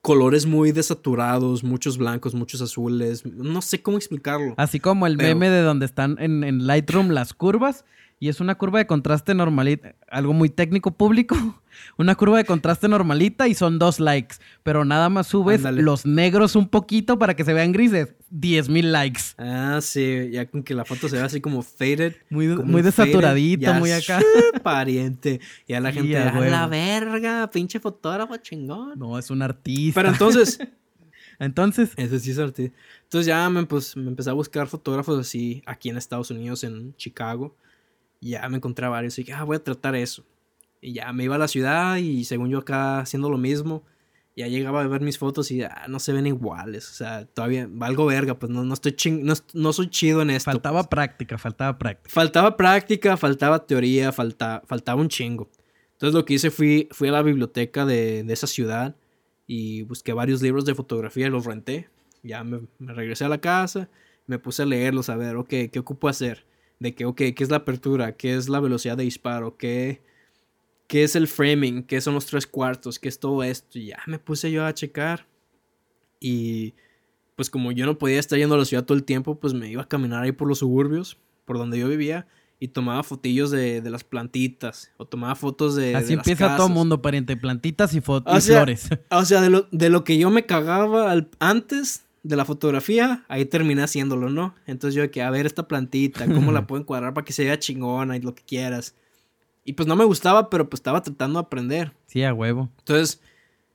[0.06, 4.54] colores muy desaturados, muchos blancos, muchos azules, no sé cómo explicarlo.
[4.56, 7.84] Así como el Pero- meme de donde están en, en Lightroom las curvas
[8.18, 11.36] y es una curva de contraste normalita, algo muy técnico público,
[11.98, 15.82] una curva de contraste normalita y son dos likes, pero nada más subes Ándale.
[15.82, 19.22] los negros un poquito para que se vean grises, 10 mil likes.
[19.38, 22.14] Ah, sí, ya con que la foto se ve así como faded.
[22.30, 24.20] Muy, como muy desaturadito, muy acá.
[24.62, 25.40] Pariente.
[25.68, 26.50] La gente, a a huevo.
[26.50, 28.98] la verga, pinche fotógrafo chingón.
[28.98, 30.00] No, es un artista.
[30.00, 30.58] Pero entonces,
[31.38, 32.76] Entonces, ese sí es artista.
[33.02, 36.94] Entonces ya me, pues, me empecé a buscar fotógrafos así aquí en Estados Unidos, en
[36.96, 37.56] Chicago.
[38.26, 40.24] Y ya me encontré varios y dije, ah, voy a tratar eso.
[40.80, 43.84] Y ya me iba a la ciudad y según yo acá haciendo lo mismo,
[44.34, 46.90] ya llegaba a ver mis fotos y ah, no se ven iguales.
[46.90, 50.30] O sea, todavía valgo verga, pues no, no estoy ching- no, no soy chido en
[50.30, 50.50] esto.
[50.50, 50.88] faltaba pues.
[50.88, 52.10] práctica, faltaba práctica.
[52.12, 55.48] Faltaba práctica, faltaba teoría, falta, faltaba un chingo.
[55.92, 58.96] Entonces lo que hice fui, fui a la biblioteca de, de esa ciudad
[59.46, 61.88] y busqué varios libros de fotografía y los renté.
[62.22, 63.88] Ya me, me regresé a la casa,
[64.26, 66.44] me puse a leerlos, a ver, ok, ¿qué ocupo hacer?
[66.78, 68.16] De que, ok, ¿qué es la apertura?
[68.16, 69.56] ¿Qué es la velocidad de disparo?
[69.56, 70.02] ¿Qué,
[70.88, 71.82] qué es el framing?
[71.82, 72.98] ¿Qué son los tres cuartos?
[72.98, 73.78] ¿Qué es todo esto?
[73.78, 75.26] Y ya me puse yo a checar.
[76.20, 76.74] Y
[77.34, 79.70] pues como yo no podía estar yendo a la ciudad todo el tiempo, pues me
[79.70, 82.26] iba a caminar ahí por los suburbios, por donde yo vivía,
[82.58, 85.94] y tomaba fotillos de, de las plantitas, o tomaba fotos de...
[85.94, 86.70] Así de las empieza todo casas.
[86.70, 88.88] mundo, pariente, plantitas y, fo- O y sea, flores.
[89.10, 93.24] O sea, de lo, de lo que yo me cagaba al- antes de la fotografía,
[93.28, 94.54] ahí terminé haciéndolo, ¿no?
[94.66, 97.58] Entonces yo que, a ver esta plantita, cómo la puedo encuadrar para que se vea
[97.58, 98.94] chingona y lo que quieras.
[99.64, 101.92] Y pues no me gustaba, pero pues estaba tratando de aprender.
[102.06, 102.70] Sí, a huevo.
[102.78, 103.20] Entonces,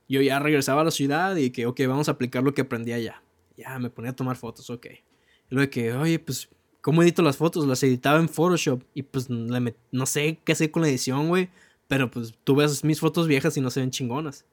[0.08, 2.92] yo ya regresaba a la ciudad y que, ok, vamos a aplicar lo que aprendí
[2.92, 3.22] allá.
[3.56, 4.86] Ya, me ponía a tomar fotos, ok.
[4.86, 6.48] Y luego de que, oye, pues,
[6.80, 7.66] ¿cómo edito las fotos?
[7.66, 11.50] Las editaba en Photoshop y pues no sé qué hacer con la edición, güey.
[11.88, 14.46] Pero pues tú ves mis fotos viejas y no se ven chingonas.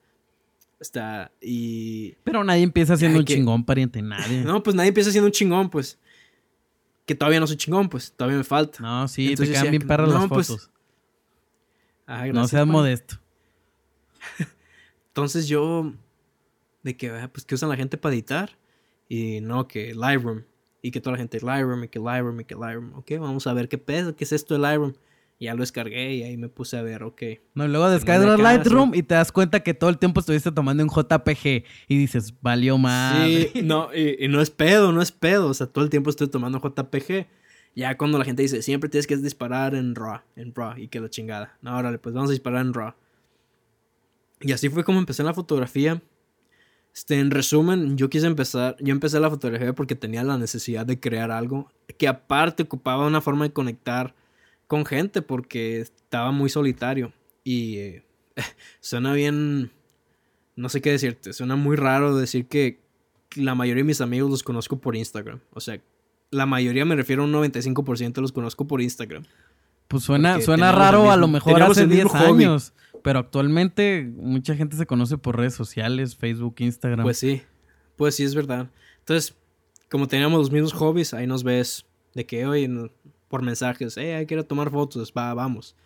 [0.80, 2.12] Está, y...
[2.24, 4.42] Pero nadie empieza siendo Ay, un que- chingón, pariente, nadie.
[4.42, 5.98] No, No, pues nadie empieza siendo un chingón, pues.
[7.04, 9.06] Que todavía no soy chingón, pues, todavía me falta.
[9.08, 10.70] sí, Entonces te quedan bien perras no, las pues, fotos.
[12.06, 13.20] Ah, no seas modesto.
[15.08, 15.92] Entonces yo,
[16.82, 18.56] de que, ah, pues, que usan la gente para editar?
[19.08, 20.44] Y no, que Lightroom.
[20.82, 22.94] Y que toda la gente, Lightroom, y que Lightroom, y que Lightroom.
[22.94, 24.94] Ok, vamos a ver qué pedo, qué es esto de Lightroom.
[25.40, 27.22] Ya lo descargué y ahí me puse a ver, ok.
[27.54, 30.90] No, luego descargas Lightroom y te das cuenta que todo el tiempo estuviste tomando un
[30.90, 33.26] JPG y dices, valió más.
[33.26, 35.48] Sí, no, y, no es pedo, no es pedo.
[35.48, 37.26] O sea, todo el tiempo estoy tomando JPG.
[37.74, 41.00] Ya cuando la gente dice, siempre tienes que disparar en RAW, en RAW, y que
[41.00, 41.56] la chingada.
[41.62, 42.92] No, órale, pues vamos a disparar en RAW.
[44.42, 46.02] Y así fue como empecé en la fotografía.
[46.94, 51.00] Este, en resumen, yo quise empezar, yo empecé la fotografía porque tenía la necesidad de
[51.00, 54.14] crear algo que aparte ocupaba una forma de conectar
[54.70, 58.04] con gente porque estaba muy solitario y eh,
[58.80, 59.72] suena bien,
[60.54, 62.78] no sé qué decirte, suena muy raro decir que
[63.34, 65.80] la mayoría de mis amigos los conozco por Instagram, o sea,
[66.30, 69.24] la mayoría me refiero a un 95% los conozco por Instagram.
[69.88, 72.72] Pues suena, suena raro a lo mejor hace 10 años.
[73.02, 77.02] Pero actualmente mucha gente se conoce por redes sociales, Facebook, Instagram.
[77.02, 77.42] Pues sí,
[77.96, 78.70] pues sí es verdad.
[79.00, 79.34] Entonces,
[79.90, 82.68] como teníamos los mismos hobbies, ahí nos ves de que hoy
[83.30, 85.76] por mensajes, eh, quiero tomar fotos, va, vamos.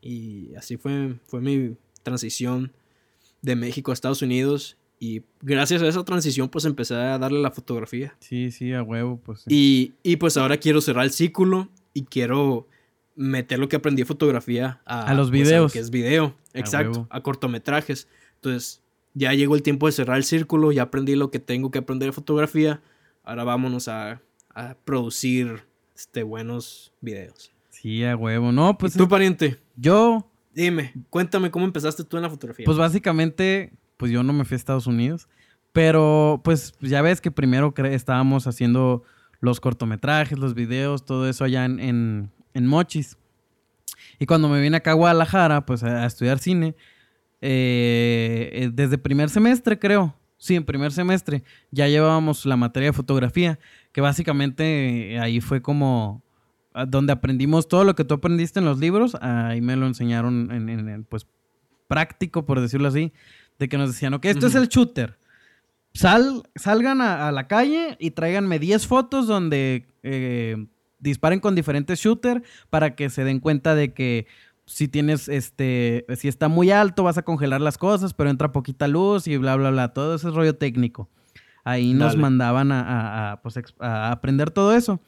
[0.00, 2.72] Y así fue, fue mi transición
[3.42, 4.76] de México a Estados Unidos.
[4.98, 8.16] Y gracias a esa transición, pues empecé a darle la fotografía.
[8.20, 9.44] Sí, sí, a huevo, pues.
[9.46, 12.66] Y, y pues ahora quiero cerrar el círculo y quiero
[13.16, 15.72] meter lo que aprendí de fotografía a, los pues, videos.
[15.72, 18.08] que es video, exacto, a, cortometrajes.
[18.36, 18.80] Entonces,
[19.12, 22.08] ya llegó el tiempo de cerrar el círculo, ya aprendí lo que tengo que aprender
[22.08, 22.80] de fotografía.
[23.22, 24.20] Ahora vámonos a,
[24.84, 25.64] producir
[25.94, 27.52] este, buenos videos.
[27.70, 28.52] Sí, a huevo.
[28.52, 28.94] No, pues.
[28.94, 29.60] ¿Y tú, pariente?
[29.76, 30.30] Yo.
[30.54, 32.64] Dime, cuéntame cómo empezaste tú en la fotografía.
[32.64, 35.28] Pues básicamente, pues yo no me fui a Estados Unidos.
[35.72, 39.02] Pero, pues ya ves que primero estábamos haciendo
[39.40, 43.18] los cortometrajes, los videos, todo eso allá en, en Mochis.
[44.18, 46.74] Y cuando me vine acá a Guadalajara, pues a, estudiar cine,
[47.40, 52.92] eh, eh, desde primer semestre creo, sí, en primer semestre, ya llevábamos la materia de
[52.92, 53.58] fotografía,
[53.94, 56.22] que básicamente eh, ahí fue como
[56.88, 61.04] donde aprendimos todo lo que tú aprendiste en los libros, ahí me lo enseñaron en,
[61.04, 61.24] pues
[61.86, 63.12] práctico, por decirlo así,
[63.60, 65.16] de que nos decían, ok, esto es el shooter.
[65.92, 69.86] Sal, salgan a, la calle y tráiganme 10 fotos donde
[70.98, 74.26] disparen con diferentes shooters para que se den cuenta de que
[74.66, 78.88] si tienes, este, si está muy alto vas a congelar las cosas, pero entra poquita
[78.88, 81.08] luz y bla, bla, bla, todo ese rollo técnico.
[81.64, 85.00] Ahí nos mandaban a, pues, a, aprender todo eso.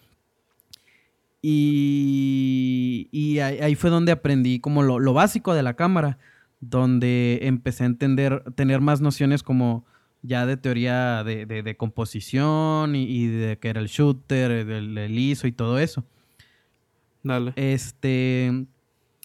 [1.42, 6.18] Y, y ahí, fue donde aprendí como lo, lo, básico de la cámara,
[6.60, 9.84] donde empecé a entender, tener más nociones como
[10.26, 15.78] ya de teoría de, composición y, de que era el shooter, el, ISO y todo
[15.78, 16.04] eso.
[17.22, 17.52] Dale.
[17.56, 18.66] Este,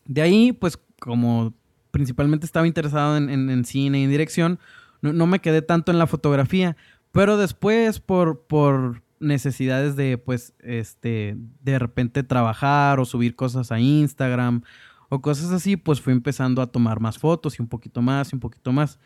[0.06, 1.54] de ahí, pues como
[1.92, 4.60] principalmente estaba interesado en, cine y en dirección,
[5.02, 6.78] no, me quedé tanto en la fotografía,
[7.12, 13.80] pero después por, por necesidades de, pues, este, de repente trabajar o subir cosas a
[13.80, 14.64] Instagram
[15.10, 18.36] o cosas así, pues fui empezando a tomar más fotos y un poquito más y
[18.36, 19.00] un poquito más.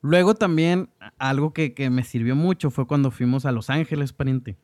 [0.00, 4.56] Luego también algo que, me sirvió mucho fue cuando fuimos a Los Ángeles, pariente.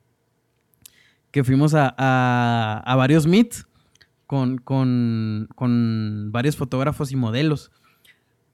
[1.31, 3.67] Que fuimos a, varios meets
[4.27, 7.73] con, con, varios fotógrafos y modelos.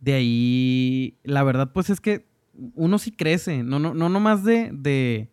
[0.01, 2.27] De ahí, la verdad, pues es que
[2.75, 5.29] uno sí crece, no, no, no nomás de, de...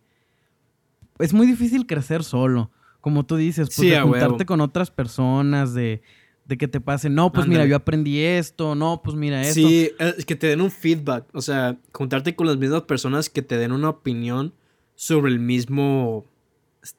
[1.18, 6.02] Es muy difícil crecer solo, como tú dices, pues de juntarte con otras personas, de
[6.44, 9.54] de que te pase, no, pues mira, yo aprendí esto, no, pues mira esto.
[9.54, 13.42] Sí, es que te den un feedback, o sea, juntarte con las mismas personas que
[13.42, 14.52] te den una opinión
[14.94, 16.26] sobre el mismo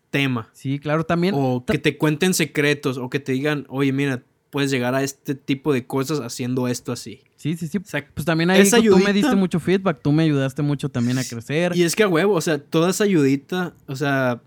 [0.10, 0.50] tema.
[0.54, 1.36] Sí, claro, también.
[1.38, 4.24] O que te cuenten secretos, o que te digan, oye, mira,
[4.56, 7.20] puedes llegar a este tipo de cosas haciendo esto así.
[7.36, 7.80] Sí, sí, sí.
[7.80, 11.76] pues también ahí tú me diste mucho feedback, tú me ayudaste mucho también a crecer.
[11.76, 14.42] Y es que a huevo, o sea, toda esa ayudita, o sea,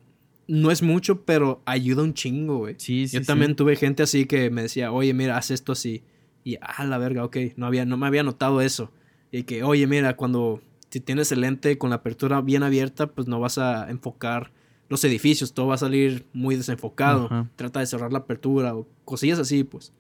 [0.47, 2.77] no es mucho, pero ayuda un chingo, güey.
[2.79, 3.19] Sí, sí.
[3.19, 6.03] Yo también tuve gente así que me decía, oye, mira, haz esto así.
[6.43, 8.91] Y, ah, la verga, ok, no, había, no me había notado eso.
[9.31, 13.29] Y que, oye, mira, cuando si tienes el lente con la apertura bien abierta, pues
[13.29, 14.53] no vas a enfocar
[14.89, 17.49] los edificios, todo va a salir muy desenfocado.
[17.57, 19.93] Trata de cerrar la apertura o cosillas así, pues.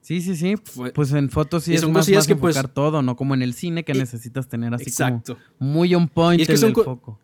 [0.00, 0.54] Sí, sí, sí.
[0.94, 3.14] pues en fotos sí es más, más que pues, enfocar todo, ¿no?
[3.14, 5.38] Como en el cine que necesitas tener así exacto.
[5.60, 7.18] muy on point y es que el foco.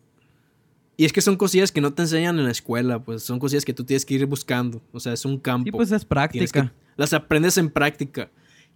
[0.97, 3.64] Y es que son cosillas que no te enseñan en la escuela, pues son cosillas
[3.64, 4.82] que tú tienes que ir buscando.
[4.93, 5.64] O sea, es un campo.
[5.64, 6.72] Sí, pues es práctica.
[6.97, 8.30] Las aprendes en práctica.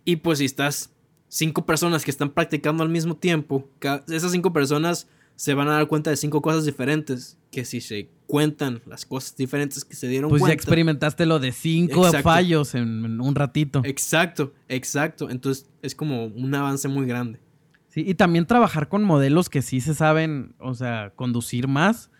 [0.05, 0.93] Y pues si estás
[1.29, 3.69] cinco personas que están practicando al mismo tiempo,
[4.09, 7.39] esas cinco personas se van a dar cuenta de cinco cosas diferentes.
[7.51, 10.45] Que si se cuentan las cosas diferentes que se dieron cuenta.
[10.45, 13.83] Pues ya experimentaste lo de cinco fallos en, un ratito.
[13.85, 15.29] Exacto, exacto.
[15.29, 17.41] Entonces es como un avance muy grande.
[17.89, 22.11] Sí, y también trabajar con modelos que sí se saben, o sea, conducir más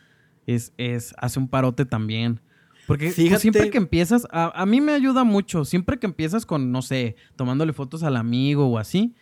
[0.47, 2.41] es, es, hace un parote también.
[2.87, 5.65] Porque pues, Fíjate- siempre que empiezas, a, a mí me ayuda mucho.
[5.65, 9.15] Siempre que empiezas con, no sé, tomándole fotos al amigo o así,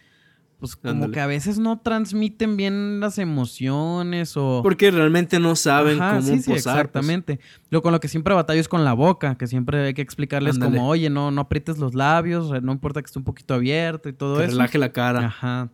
[0.61, 1.13] pues como Ándale.
[1.15, 4.61] que a veces no transmiten bien las emociones o...
[4.63, 6.53] Porque realmente no saben Ajá, cómo sí, sí, posar.
[6.53, 6.67] pues.
[6.67, 7.41] exactamente.
[7.71, 10.55] Lo con lo que siempre batallo es con la boca, que siempre hay que explicarles
[10.57, 10.77] Ándale.
[10.77, 14.13] como, oye, no, no aprietes los labios, no importa que esté un poquito abierto y
[14.13, 14.53] todo Que eso.
[14.53, 15.27] relaje la cara.
[15.27, 15.71] Ajá.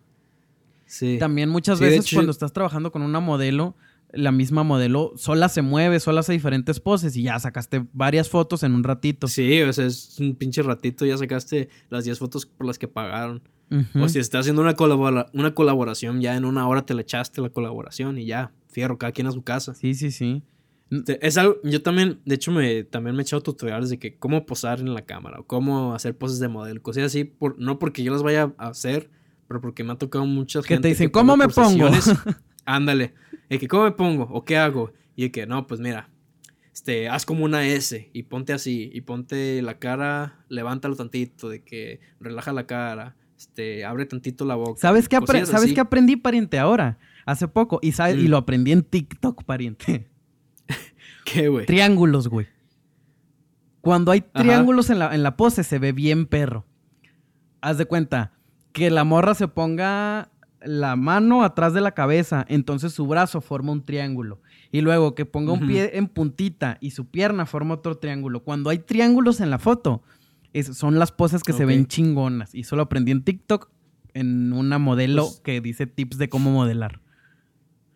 [0.87, 1.17] Sí.
[1.19, 3.75] También muchas Sí, veces hecho- cuando estás trabajando con una modelo,
[4.17, 8.63] la misma modelo sola se mueve, sola hace diferentes poses y ya sacaste varias fotos
[8.63, 9.29] en un ratito.
[9.29, 12.89] Sí, o sea, es un pinche ratito, ya sacaste las 10 fotos por las que
[12.89, 13.43] pagaron.
[14.01, 17.41] O si estás haciendo una, colabora- una colaboración, ya en una hora te le echaste
[17.41, 19.75] la colaboración y ya, fierro, cada quien a su casa.
[19.75, 20.43] Sí, sí, sí.
[21.21, 24.47] Es algo, yo también, de hecho, me, también me he echado tutoriales de que cómo
[24.47, 28.05] posar en la cámara o cómo hacer poses de modelo, cosas así, por, no porque
[28.05, 29.11] yo las vaya a hacer,
[29.49, 30.83] pero porque me ha tocado mucha Que gente.
[30.83, 31.89] te dicen, ¿cómo me pongo?
[32.65, 33.15] Ándale,
[33.49, 34.25] de que, ¿cómo me pongo?
[34.31, 34.93] ¿O qué hago?
[35.15, 36.11] Y de que, no, pues mira,
[36.73, 41.63] este, haz como una S y ponte así, y ponte la cara, levántalo tantito, de
[41.63, 44.81] que relaja la cara, este, abre tantito la boca.
[44.81, 46.99] ¿Sabes qué, apre- ¿Sabes qué aprendí, pariente, ahora?
[47.25, 47.79] Hace poco.
[47.83, 48.31] Y, sabes- y Mm.
[48.31, 50.09] lo aprendí en TikTok, pariente.
[51.25, 51.67] ¿Qué, güey?
[51.67, 52.47] Triángulos, güey.
[53.81, 54.43] Cuando hay Ajá.
[54.43, 56.67] triángulos en la, en la pose, se ve bien perro.
[57.61, 58.33] Haz de cuenta
[58.73, 60.31] que la morra se ponga
[60.67, 64.41] la mano atrás de la cabeza, entonces su brazo forma un triángulo.
[64.73, 68.43] Y luego que ponga un pie en puntita y su pierna forma otro triángulo.
[68.43, 70.03] Cuando hay triángulos en la foto,
[70.53, 72.55] es- son las poses que se ven chingonas.
[72.55, 73.71] Y solo aprendí en TikTok
[74.15, 77.01] en una modelo Pues- que dice tips de cómo modelar.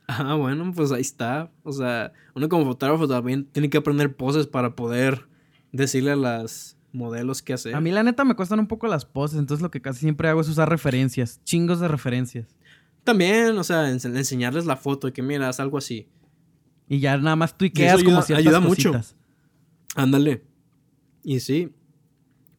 [0.09, 1.51] Ah, bueno, pues ahí está.
[1.63, 5.27] O sea, uno como fotógrafo también tiene que aprender poses para poder
[5.73, 7.75] decirle a las modelos qué hacer.
[7.77, 10.29] A mí la neta me cuestan un poco las poses, entonces lo que casi siempre
[10.29, 12.49] hago es usar referencias, chingos de referencias.
[13.05, 16.09] También, o sea, ense- enseñarles la foto y que mira, haz algo así.
[16.89, 18.93] Y ya nada más tuiqueas ayuda- como ciertas ayuda mucho.
[18.93, 19.17] cositas.
[19.95, 20.43] Ándale.
[21.23, 21.71] Y sí.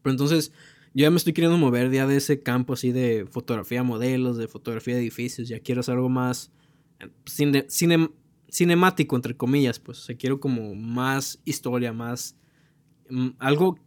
[0.01, 0.51] Pero entonces,
[0.93, 4.37] yo ya me estoy queriendo mover ya de ese campo así de fotografía de modelos,
[4.37, 5.47] de fotografía de edificios.
[5.47, 6.51] Ya quiero hacer algo más
[6.99, 8.11] eh, cine- cinem-
[8.49, 9.79] cinemático, entre comillas.
[9.79, 12.35] Pues, o sea, quiero como más historia, más...
[13.09, 13.77] mm, algo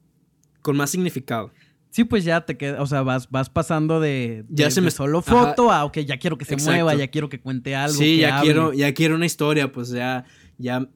[0.62, 1.52] con más significado.
[1.94, 4.90] Sí, pues ya te queda, o sea, vas, vas pasando de, Ya se de me-
[4.90, 5.30] solo Ajá.
[5.46, 6.72] foto a, ok, ya quiero que se Exacto.
[6.72, 7.96] mueva, ya quiero que cuente algo.
[7.96, 8.46] sí, que ya hable.
[8.50, 10.24] quiero, ya quiero una historia, pues ya,
[10.58, 10.88] ya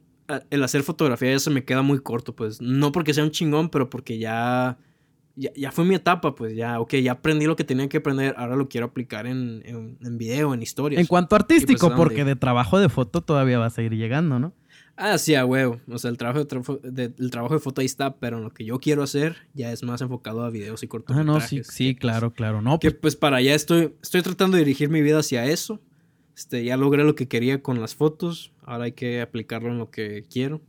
[0.51, 3.69] el hacer fotografía ya se me queda muy corto, pues no porque sea un chingón,
[3.69, 4.77] pero porque ya,
[5.37, 8.35] ya, ya fue mi etapa, pues ya, ok, ya aprendí lo que tenía que aprender,
[8.37, 11.01] ahora lo quiero aplicar en, en, en video, en historias.
[11.01, 14.53] En cuanto a artístico, porque de trabajo de foto todavía vas a ir llegando, ¿no?
[15.01, 16.45] Ah, sí, a huevo, o sea, el trabajo
[16.83, 19.85] de, el trabajo de foto ahí está, pero lo que yo quiero hacer ya es
[19.85, 21.67] más enfocado a videos y Ah, cortometrajes.
[21.69, 22.61] no, sí, claro, claro.
[22.63, 25.81] No, Que pues, pues para allá estoy, estoy tratando de dirigir mi vida hacia eso.
[26.37, 28.53] Este, ya logré lo que quería con las fotos.
[28.63, 30.61] Ahora hay que aplicarlo en lo que quiero.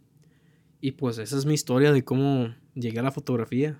[0.79, 3.79] Y pues esa es mi historia de cómo llegué a la fotografía.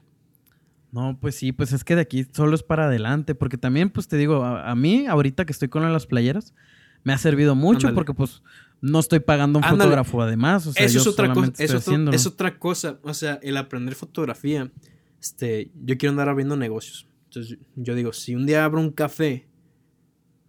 [0.92, 4.08] no, pues sí, pues es que de aquí solo es para adelante, porque también, pues
[4.08, 6.56] te digo, a, a mí, ahorita que estoy con las playeras,
[7.04, 7.96] me ha servido mucho Ándale.
[7.96, 8.42] porque pues
[8.82, 9.84] no estoy pagando un Ándale.
[9.84, 11.52] fotógrafo además, o sea, eso es otra cosa.
[11.58, 11.78] Eso
[12.12, 13.00] es, otra cosa.
[13.04, 14.72] O sea, el aprender fotografía.
[15.22, 17.08] Este, yo quiero andar abriendo negocios.
[17.26, 19.48] Entonces yo digo, si un día abro un café,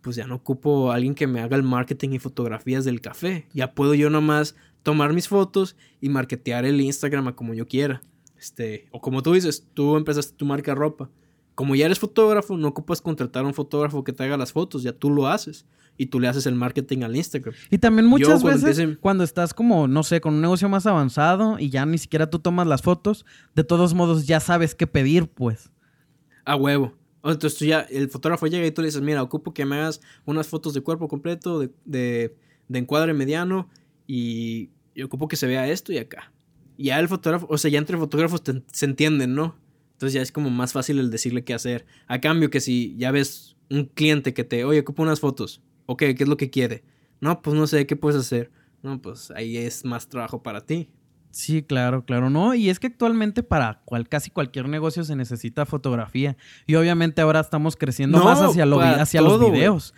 [0.00, 3.48] pues ya no ocupo a alguien que me haga el marketing y fotografías del café.
[3.52, 8.00] Ya puedo yo nomás tomar mis fotos y marketear el Instagram a como yo quiera.
[8.38, 11.10] Este, o como tú dices, tú empezaste tu marca ropa.
[11.60, 14.82] Como ya eres fotógrafo, no ocupas contratar a un fotógrafo que te haga las fotos,
[14.82, 15.66] ya tú lo haces.
[15.98, 17.54] Y tú le haces el marketing al Instagram.
[17.70, 21.58] Y también muchas cuando veces cuando estás como, no sé, con un negocio más avanzado
[21.58, 25.28] y ya ni siquiera tú tomas las fotos, de todos modos ya sabes qué pedir,
[25.28, 25.70] pues.
[26.46, 26.94] A huevo.
[27.22, 30.00] Entonces tú ya, el fotógrafo llega y tú le dices, mira, ocupo que me hagas
[30.24, 32.34] unas fotos de cuerpo completo, de, de,
[32.68, 33.68] de encuadre mediano,
[34.06, 36.32] y, y ocupo que se vea esto y acá.
[36.78, 39.54] Y ya el fotógrafo, o sea, ya entre fotógrafos te- se entienden, ¿no?
[40.00, 41.84] Entonces ya es como más fácil el decirle qué hacer.
[42.06, 45.98] A cambio que si ya ves un cliente que te, oye, ocupo unas fotos, ok,
[45.98, 46.84] ¿qué es lo que quiere?
[47.20, 48.50] No, pues no sé, ¿qué puedes hacer?
[48.82, 50.88] No, pues ahí es más trabajo para ti.
[51.32, 52.54] Sí, claro, claro, no.
[52.54, 56.34] Y es que actualmente para cual, casi cualquier negocio se necesita fotografía.
[56.66, 59.92] Y obviamente ahora estamos creciendo No, más hacia, lo vi- para hacia todo, los videos.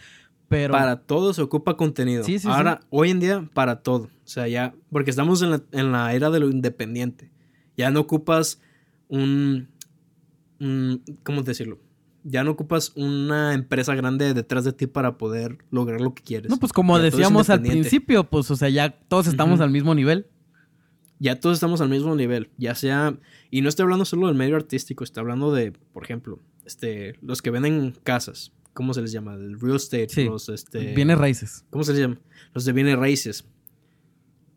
[0.49, 2.25] Pero Para todo se ocupa contenido.
[2.25, 4.07] Sí, sí, Ahora, hoy en día, para todo.
[4.25, 7.31] O sea, ya, porque estamos en la, en la era de lo independiente.
[7.77, 8.61] Ya no ocupas
[9.09, 9.69] un-
[11.23, 11.79] ¿Cómo decirlo?
[12.25, 16.51] Ya no ocupas una empresa grande detrás de ti para poder lograr lo que quieres.
[16.51, 19.95] no, pues como Ya decíamos al principio, pues, o sea, ya todos estamos al mismo
[19.95, 20.27] nivel.
[21.19, 22.51] Ya todos estamos al mismo nivel.
[22.59, 23.19] Ya sea.
[23.51, 27.43] Y no estoy hablando solo del medio artístico, estoy hablando de, por ejemplo, este, los
[27.43, 28.53] que venden casas.
[28.73, 29.35] ¿Cómo se les llama?
[29.35, 30.09] El real estate.
[30.09, 30.25] Sí.
[30.25, 31.65] Los, este, Bienes raíces.
[31.71, 32.19] ¿Cómo se les llama?
[32.55, 33.45] Los de bienes raíces.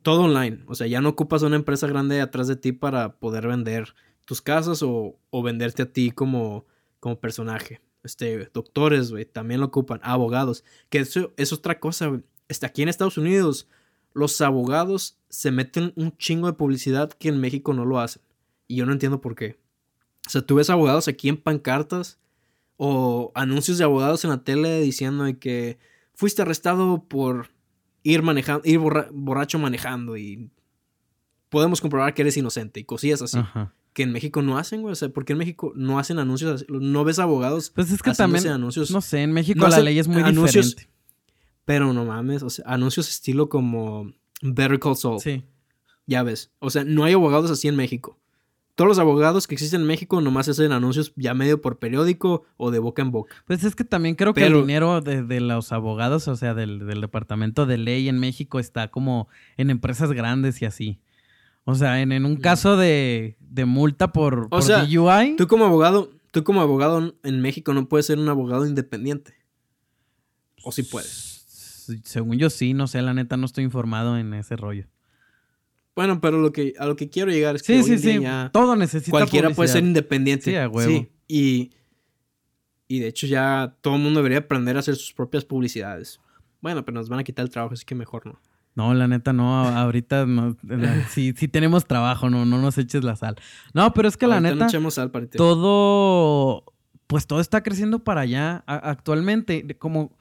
[0.04, 0.60] todo online.
[0.68, 3.96] O sea, ya no ocupas una empresa grande atrás de ti para poder vender
[4.26, 6.66] tus casas o, o venderte a ti como,
[7.00, 7.82] como personaje.
[8.04, 10.00] Este, doctores, güey, también lo ocupan.
[10.04, 10.64] Abogados.
[10.90, 12.22] Que eso es otra cosa, güey.
[12.48, 13.68] Este, aquí en Estados Unidos,
[14.14, 18.22] los abogados se meten un chingo de publicidad que en México no lo hacen.
[18.68, 19.58] Y yo no entiendo por qué.
[20.28, 22.20] O sea, tú ves abogados aquí en pancartas
[22.78, 25.78] o anuncios de abogados en la tele diciendo de que
[26.14, 27.50] fuiste arrestado por
[28.04, 30.50] ir manejando, ir borra- borracho manejando y
[31.50, 33.38] podemos comprobar que eres inocente y cosillas así.
[33.38, 33.74] Ajá.
[33.96, 34.92] Que en México no hacen, güey.
[34.92, 36.66] O sea, ¿por qué en México no hacen anuncios?
[36.70, 38.92] No ves abogados Pues es que también, anuncios.
[38.92, 40.90] no sé, en México no la ley es muy anuncios- diferente.
[41.64, 45.20] Pero no mames, o sea, anuncios estilo como Better Call Saul.
[45.22, 45.44] Sí.
[46.06, 46.52] Ya ves.
[46.60, 48.20] O sea, no hay abogados así en México.
[48.76, 52.72] Todos los abogados que existen en México nomás hacen anuncios ya medio por periódico o
[52.72, 53.34] de boca en boca.
[53.48, 56.86] Pues es que también creo que el dinero de, de los abogados, o sea, del,
[56.86, 61.00] del departamento de ley en México está como en empresas grandes y así.
[61.66, 65.66] O sea, en, en un caso de, de multa por, por sea, DUI, Tú como
[65.66, 69.34] abogado, tú como abogado en México no puedes ser un abogado independiente.
[70.64, 71.44] O sí puedes.
[72.04, 74.88] según yo sí, no sé, la neta no estoy informado en ese rollo.
[75.96, 78.18] Bueno, pero lo que, a lo que quiero llegar es que Sí, hoy sí, día
[78.18, 78.22] sí.
[78.24, 79.88] ya Todo necesita cualquiera puede ser publicidad.
[79.88, 80.52] independiente.
[80.52, 81.08] Sí, a huevo.
[81.28, 81.72] Y,
[82.88, 86.20] y de hecho ya todo el mundo debería aprender a hacer sus propias publicidades.
[86.62, 88.40] Bueno, pero nos van a quitar el trabajo, así que mejor no.
[88.76, 90.56] No, la neta no, ahorita no,
[91.10, 93.36] sí, sí tenemos trabajo, no, no nos eches la sal.
[93.74, 94.56] No, pero es que la neta...
[94.56, 96.66] no echemos sal todo,
[97.08, 98.64] pues todo está creciendo para allá.
[98.68, 100.18] Actualmente, como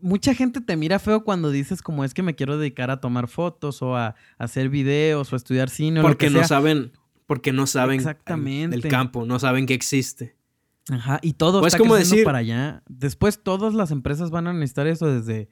[0.00, 3.28] mucha gente te mira feo cuando dices como es que me quiero dedicar a tomar
[3.28, 6.48] fotos o a, a hacer videos o a estudiar cine o Porque lo que no
[6.48, 6.92] saben,
[7.26, 8.76] porque no saben Exactamente.
[8.78, 10.34] del campo, no saben que existe.
[10.90, 12.82] Ajá, y todo Pues está como creciendo decir- para allá.
[12.88, 15.48] Después todas las empresas van a necesitar eso desde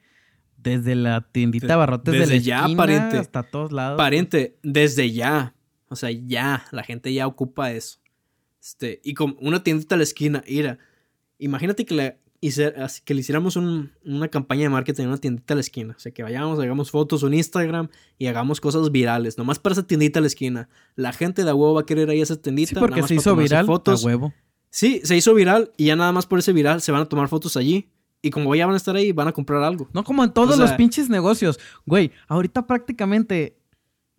[0.63, 3.17] desde la tiendita De- Barrotes de la desde ya, esquina pariente.
[3.17, 3.97] hasta todos lados.
[3.97, 5.53] Pariente, desde ya.
[5.89, 7.99] O sea, ya, la gente ya ocupa eso.
[8.61, 10.77] Este, y con una tiendita a la esquina, mira,
[11.39, 12.17] imagínate que le,
[13.05, 15.93] que le hiciéramos un- una campaña de marketing en una tiendita a la esquina.
[15.97, 19.85] O sea, que vayamos, hagamos fotos en Instagram y hagamos cosas virales, nomás para esa
[19.87, 20.69] tiendita a la esquina.
[20.95, 22.69] La gente de a huevo va a querer ir a esa tiendita.
[22.69, 24.03] Sí, nada porque más se hizo viral Fotos.
[24.03, 24.33] a huevo.
[24.69, 27.27] Sí, se hizo viral y ya nada más por ese viral se van a tomar
[27.27, 27.89] fotos allí.
[28.21, 29.89] Y como ya van a estar ahí, van a comprar algo.
[29.93, 31.59] No como en todos O sea- los pinches negocios.
[31.85, 33.57] Güey, ahorita prácticamente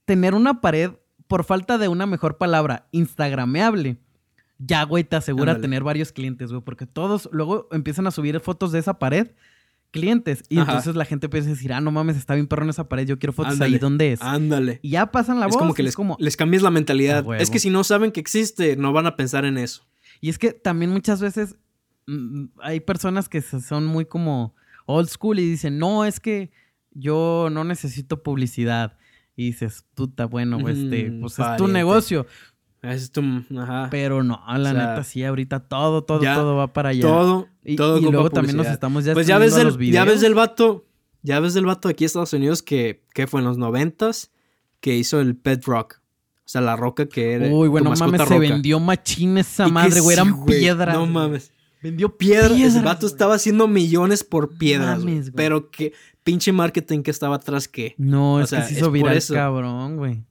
[0.05, 0.91] tener una pared,
[1.29, 3.97] por falta de una mejor palabra, instagrameable,
[4.59, 5.63] ya, güey, te asegura Ándale.
[5.63, 6.63] tener varios clientes, güey.
[6.63, 9.31] Porque todos luego empiezan a subir fotos de esa pared,
[9.91, 10.45] clientes.
[10.49, 10.73] Y Ajá.
[10.73, 13.07] entonces la gente empieza a decir, ah, no mames, está bien perro en esa pared,
[13.07, 13.75] yo quiero fotos Ándale.
[13.75, 14.23] ahí, ¿dónde es?
[14.23, 14.79] Ándale.
[14.83, 15.59] Y ya pasan la es voz.
[15.59, 16.17] como que es les, como...
[16.19, 17.25] les cambies la mentalidad.
[17.41, 19.87] Es que si no saben que existe, no van a pensar en eso.
[20.21, 21.57] Y es que también muchas veces
[22.61, 24.55] hay personas que son muy como
[24.87, 26.51] old school y dicen, no, es que
[26.93, 28.97] yo no necesito publicidad.
[29.35, 32.27] Y dices, puta, bueno, Ujú, este, pues es tu negocio.
[32.83, 33.23] Es tu.
[33.59, 33.89] Ajá.
[33.91, 37.03] Pero no, la O sea, neta, sí, ahorita todo, todo, ya, todo va para allá.
[37.03, 37.49] Todo.
[37.65, 40.21] y todo y luego también nos estamos ya Pues ya ves, los ya ves videos.
[40.21, 40.87] del vato.
[41.23, 44.33] Ya ves del vato aquí en Estados Unidos que, que fue en los noventas
[44.81, 46.01] que hizo el Pet Rock.
[46.45, 47.47] O sea, la roca que era.
[47.47, 50.17] Uy, bueno, mames, se vendió machín esa madre, güey.
[50.17, 50.95] sí, Eran piedras.
[50.97, 51.52] No mames.
[51.83, 52.77] Vendió Piedra, piedras.
[52.77, 53.13] el vato güey.
[53.13, 55.01] estaba haciendo millones por piedras.
[55.01, 55.37] mames, güey.
[55.37, 57.95] Pero que pinche marketing que estaba atrás que.
[57.99, 59.35] No, o es sea, que se hizo viral, eso.
[59.35, 60.23] cabrón, güey.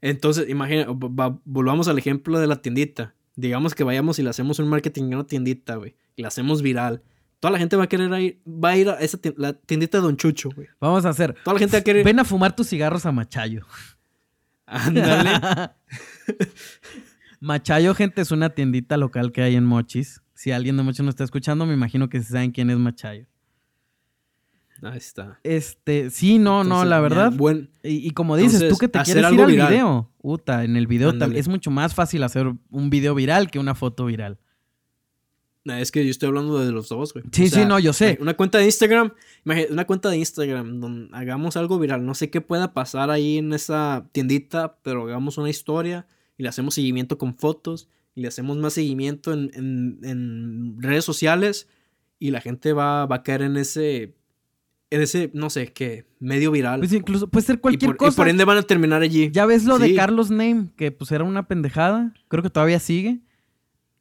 [0.00, 3.14] Entonces, imagina, va- va- volvamos al ejemplo de la tiendita.
[3.34, 5.94] Digamos que vayamos y le hacemos un marketing en una tiendita, güey.
[6.16, 7.02] Y la hacemos viral.
[7.40, 10.02] Toda la gente va a querer ir, va a ir a esa la tiendita de
[10.04, 10.68] Don Chucho, güey.
[10.80, 11.34] Vamos a hacer.
[11.44, 12.04] Toda la gente va a querer.
[12.04, 13.66] Ven a fumar tus cigarros a Machayo.
[14.64, 15.70] Ándale.
[17.40, 20.22] Machayo, gente, es una tiendita local que hay en Mochis.
[20.36, 23.26] Si alguien de Mochis nos está escuchando, me imagino que saben quién es Machayo.
[24.82, 25.40] Ahí está.
[25.42, 27.32] Este, sí, no, no, la ya, verdad.
[27.32, 29.68] buen- Y, y como dices, Entonces, tú que te quieres ir al viral.
[29.72, 31.38] video, puta, en el video Ándale.
[31.38, 34.38] es mucho más fácil hacer un video viral que una foto viral.
[35.64, 37.24] Nah, es que yo estoy hablando de los dos, güey.
[37.32, 38.18] Sí, sí, no, yo sé.
[38.20, 39.12] Una cuenta de Instagram,
[39.70, 42.04] una cuenta de Instagram donde hagamos algo viral.
[42.04, 46.06] No sé qué pueda pasar ahí en esa tiendita, pero hagamos una historia
[46.38, 51.04] y le hacemos seguimiento con fotos y le hacemos más seguimiento en, en- en redes
[51.04, 51.68] sociales
[52.18, 54.16] y la gente va, va a caer en ese,
[54.90, 56.80] en ese, no sé, qué, medio viral.
[56.80, 58.16] Pues incluso puede ser y, cualquier por, y cosa.
[58.16, 59.30] por ende van a terminar allí.
[59.30, 59.94] Ya ves lo de.
[59.94, 62.12] Carlos Name, que pues era una pendejada.
[62.28, 63.20] Creo que todavía sigue.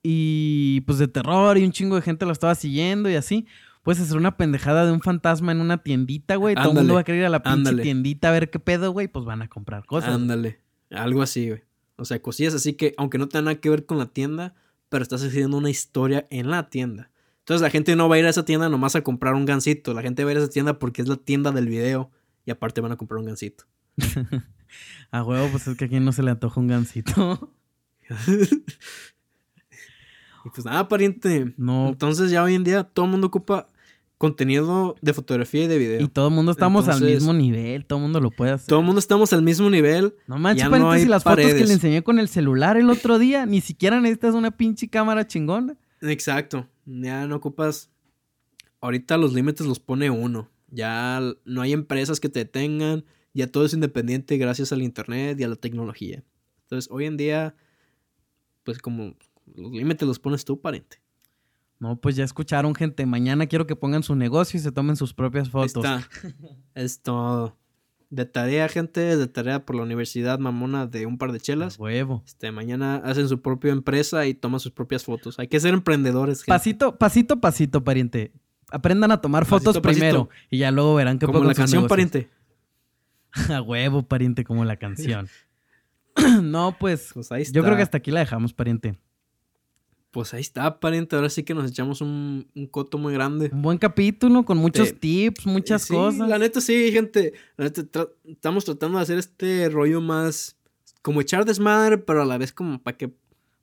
[0.01, 3.47] Y pues de terror y un chingo de gente lo estaba siguiendo y así.
[3.83, 6.55] Puedes hacer una pendejada de un fantasma en una tiendita, güey.
[6.55, 7.83] Todo el mundo va a querer ir a la pinche ándale.
[7.83, 9.07] tiendita a ver qué pedo, güey.
[9.07, 10.09] Pues van a comprar cosas.
[10.15, 10.59] Ándale.
[10.89, 11.61] Algo así, güey.
[11.97, 14.55] O sea, cosillas así que, aunque no tenga nada que ver con la tienda,
[14.89, 17.11] pero estás haciendo una historia en la tienda.
[17.39, 19.93] Entonces la gente no va a ir a esa tienda nomás a comprar un gancito.
[19.93, 22.09] La gente va a ir a esa tienda porque es la tienda del video.
[22.43, 23.65] Y aparte van a comprar un gancito.
[25.11, 27.53] A huevo, pues es que aquí no se le antoja un gancito.
[30.45, 31.53] y pues nada, pariente.
[31.57, 31.89] No.
[31.89, 33.69] Entonces ya hoy en día todo el mundo ocupa
[34.17, 36.01] contenido de fotografía y de video.
[36.01, 38.67] Y todo el mundo estamos al mismo nivel, todo el mundo lo puede hacer.
[38.67, 40.15] Todo el mundo estamos al mismo nivel.
[40.27, 41.67] No manches, no hay si las fotos que paredes.
[41.67, 45.77] le enseñé con el celular el otro día, ni siquiera necesitas una pinche cámara chingona.
[46.01, 46.67] Exacto.
[46.85, 47.89] Ya no ocupas.
[48.81, 50.49] Ahorita los límites los pone uno.
[50.69, 53.05] Ya no hay empresas que te detengan.
[53.33, 56.23] Ya todo es independiente gracias al internet y a la tecnología.
[56.63, 57.55] Entonces, hoy en día,
[58.63, 59.15] pues como
[59.55, 61.04] los límites los pones tú, pariente.
[61.85, 63.05] No, pues ya escucharon, gente.
[63.05, 65.85] Mañana quiero que pongan su negocio y se tomen sus propias fotos.
[65.85, 66.09] está.
[66.73, 67.59] es todo.
[68.09, 71.77] De tarea, gente, de tarea por la universidad mamona de un par de A chelas.
[71.77, 72.23] huevo.
[72.25, 75.37] Este, mañana hacen su propia empresa y toman sus propias fotos.
[75.37, 76.49] Hay que ser emprendedores, gente.
[76.49, 78.31] Pasito, pasito, pasito, pariente.
[78.71, 82.29] Aprendan a tomar fotos Pasito, primero y ya luego verán qué Como la canción, pariente.
[83.53, 85.27] A huevo, pariente, como la canción.
[86.41, 87.53] no, pues Pues ahí está.
[87.53, 88.97] yo creo que hasta aquí la dejamos, pariente.
[90.15, 91.13] Pues ahí está, pariente.
[91.17, 93.49] Ahora sí que nos echamos un, un coto muy grande.
[93.51, 96.29] Un buen capítulo con muchos Eh, tips, muchas Sí, cosas.
[96.29, 97.33] La neta sí, gente.
[97.57, 100.55] La neta tra- estamos tratando de hacer este rollo más
[101.01, 103.13] como echar desmadre, pero a la vez como para que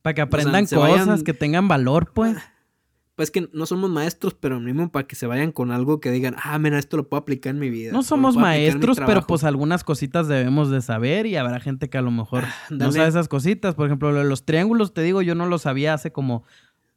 [0.03, 2.37] Para que aprendan cosas, vayan- que tengan valor, pues.
[3.15, 6.35] Pues que no somos maestros, pero mismo para que se vayan con algo que digan,
[6.43, 7.93] ah, mira, esto lo puedo aplicar en mi vida.
[7.93, 9.27] No somos maestros, pero trabajo".
[9.27, 12.93] pues algunas cositas debemos de saber y habrá gente que a lo mejor no dale.
[12.93, 13.75] sabe esas cositas.
[13.75, 16.45] Por ejemplo, lo de los triángulos, te digo, yo no lo sabía hace como,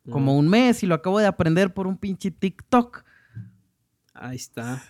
[0.10, 3.04] como un mes y lo acabo de aprender por un pinche TikTok.
[4.14, 4.84] Ahí está.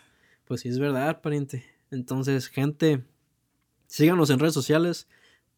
[0.46, 1.66] Pues sí, es verdad, pariente.
[1.90, 3.04] Entonces, gente,
[3.88, 5.08] síganos en redes sociales.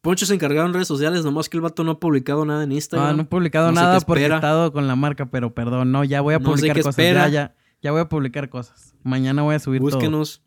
[0.00, 2.72] Poncho se encargado en redes sociales, nomás que el vato no ha publicado nada en
[2.72, 3.16] Instagram.
[3.16, 6.20] no he publicado No nada porque he estado con la marca, pero perdón, no, ya
[6.20, 6.96] voy a No sé publicar cosas.
[6.96, 8.94] Ya, ya, ya voy a publicar cosas.
[9.02, 9.90] Mañana voy a subir todo.
[9.90, 10.42] Búsquenos.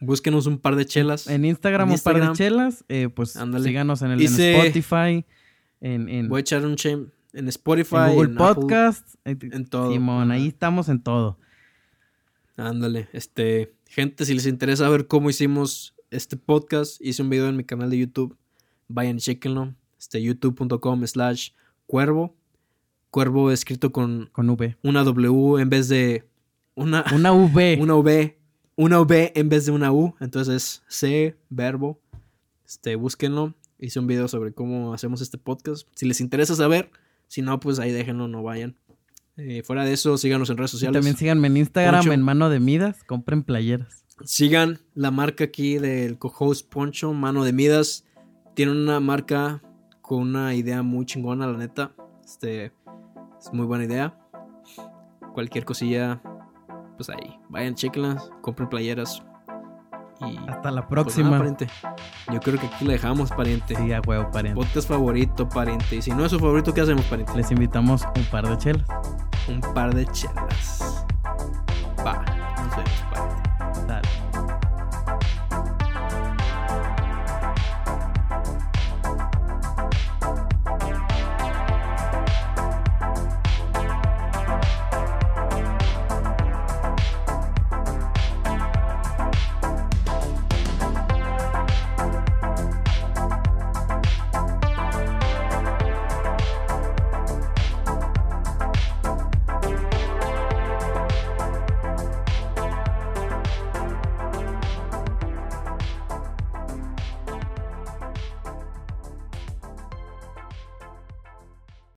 [0.00, 1.28] Búsquenos un par de chelas.
[1.28, 5.24] En Instagram En un par de chelas, eh, pues síganos en el en Spotify,
[5.80, 7.96] en, en, Voy a echar un shame en Spotify.
[7.96, 8.36] en Google en.
[8.36, 9.92] Podcast, eh, en todo.
[9.92, 11.38] Simón, ahí estamos en todo.
[12.56, 17.56] Ándale, este, gente, si les interesa ver cómo hicimos este podcast, hice un video en
[17.56, 18.36] mi canal de YouTube,
[18.88, 21.50] vayan, chequenlo, este, youtube.com slash
[21.86, 22.34] cuervo,
[23.10, 24.76] cuervo escrito con Con V.
[24.82, 26.24] una W en vez de
[26.74, 27.78] una, Una V.
[27.80, 28.38] una V,
[28.76, 32.00] una V en vez de una U, entonces es C, verbo,
[32.66, 36.90] este, búsquenlo, hice un video sobre cómo hacemos este podcast, si les interesa saber,
[37.28, 38.76] si no, pues ahí déjenlo, no vayan.
[39.36, 40.94] Eh, fuera de eso, síganos en redes Y sociales.
[41.00, 42.12] también síganme en Instagram, Poncho.
[42.12, 44.04] en mano de Midas, compren playeras.
[44.24, 48.04] Sigan la marca aquí del co-host Poncho, Mano de Midas.
[48.54, 49.60] Tiene una marca
[50.00, 51.90] con una idea muy chingona, la neta.
[52.24, 52.66] Este
[53.38, 54.16] es muy buena idea.
[55.32, 56.20] Cualquier cosilla,
[56.96, 57.38] pues ahí.
[57.48, 59.22] Vayan, chequenlas, compren playeras.
[60.20, 61.30] Y Hasta la pues próxima.
[61.30, 61.66] nada, pariente.
[62.32, 63.74] Yo creo que aquí la dejamos, pariente.
[63.74, 64.60] sí, a huevo, pariente.
[64.60, 65.96] Podcast favorito, pariente.
[65.96, 67.36] Y si no es su favorito, ¿qué hacemos, pariente?
[67.36, 68.94] Les invitamos un par de chelas.
[69.48, 71.04] Un par de chelas.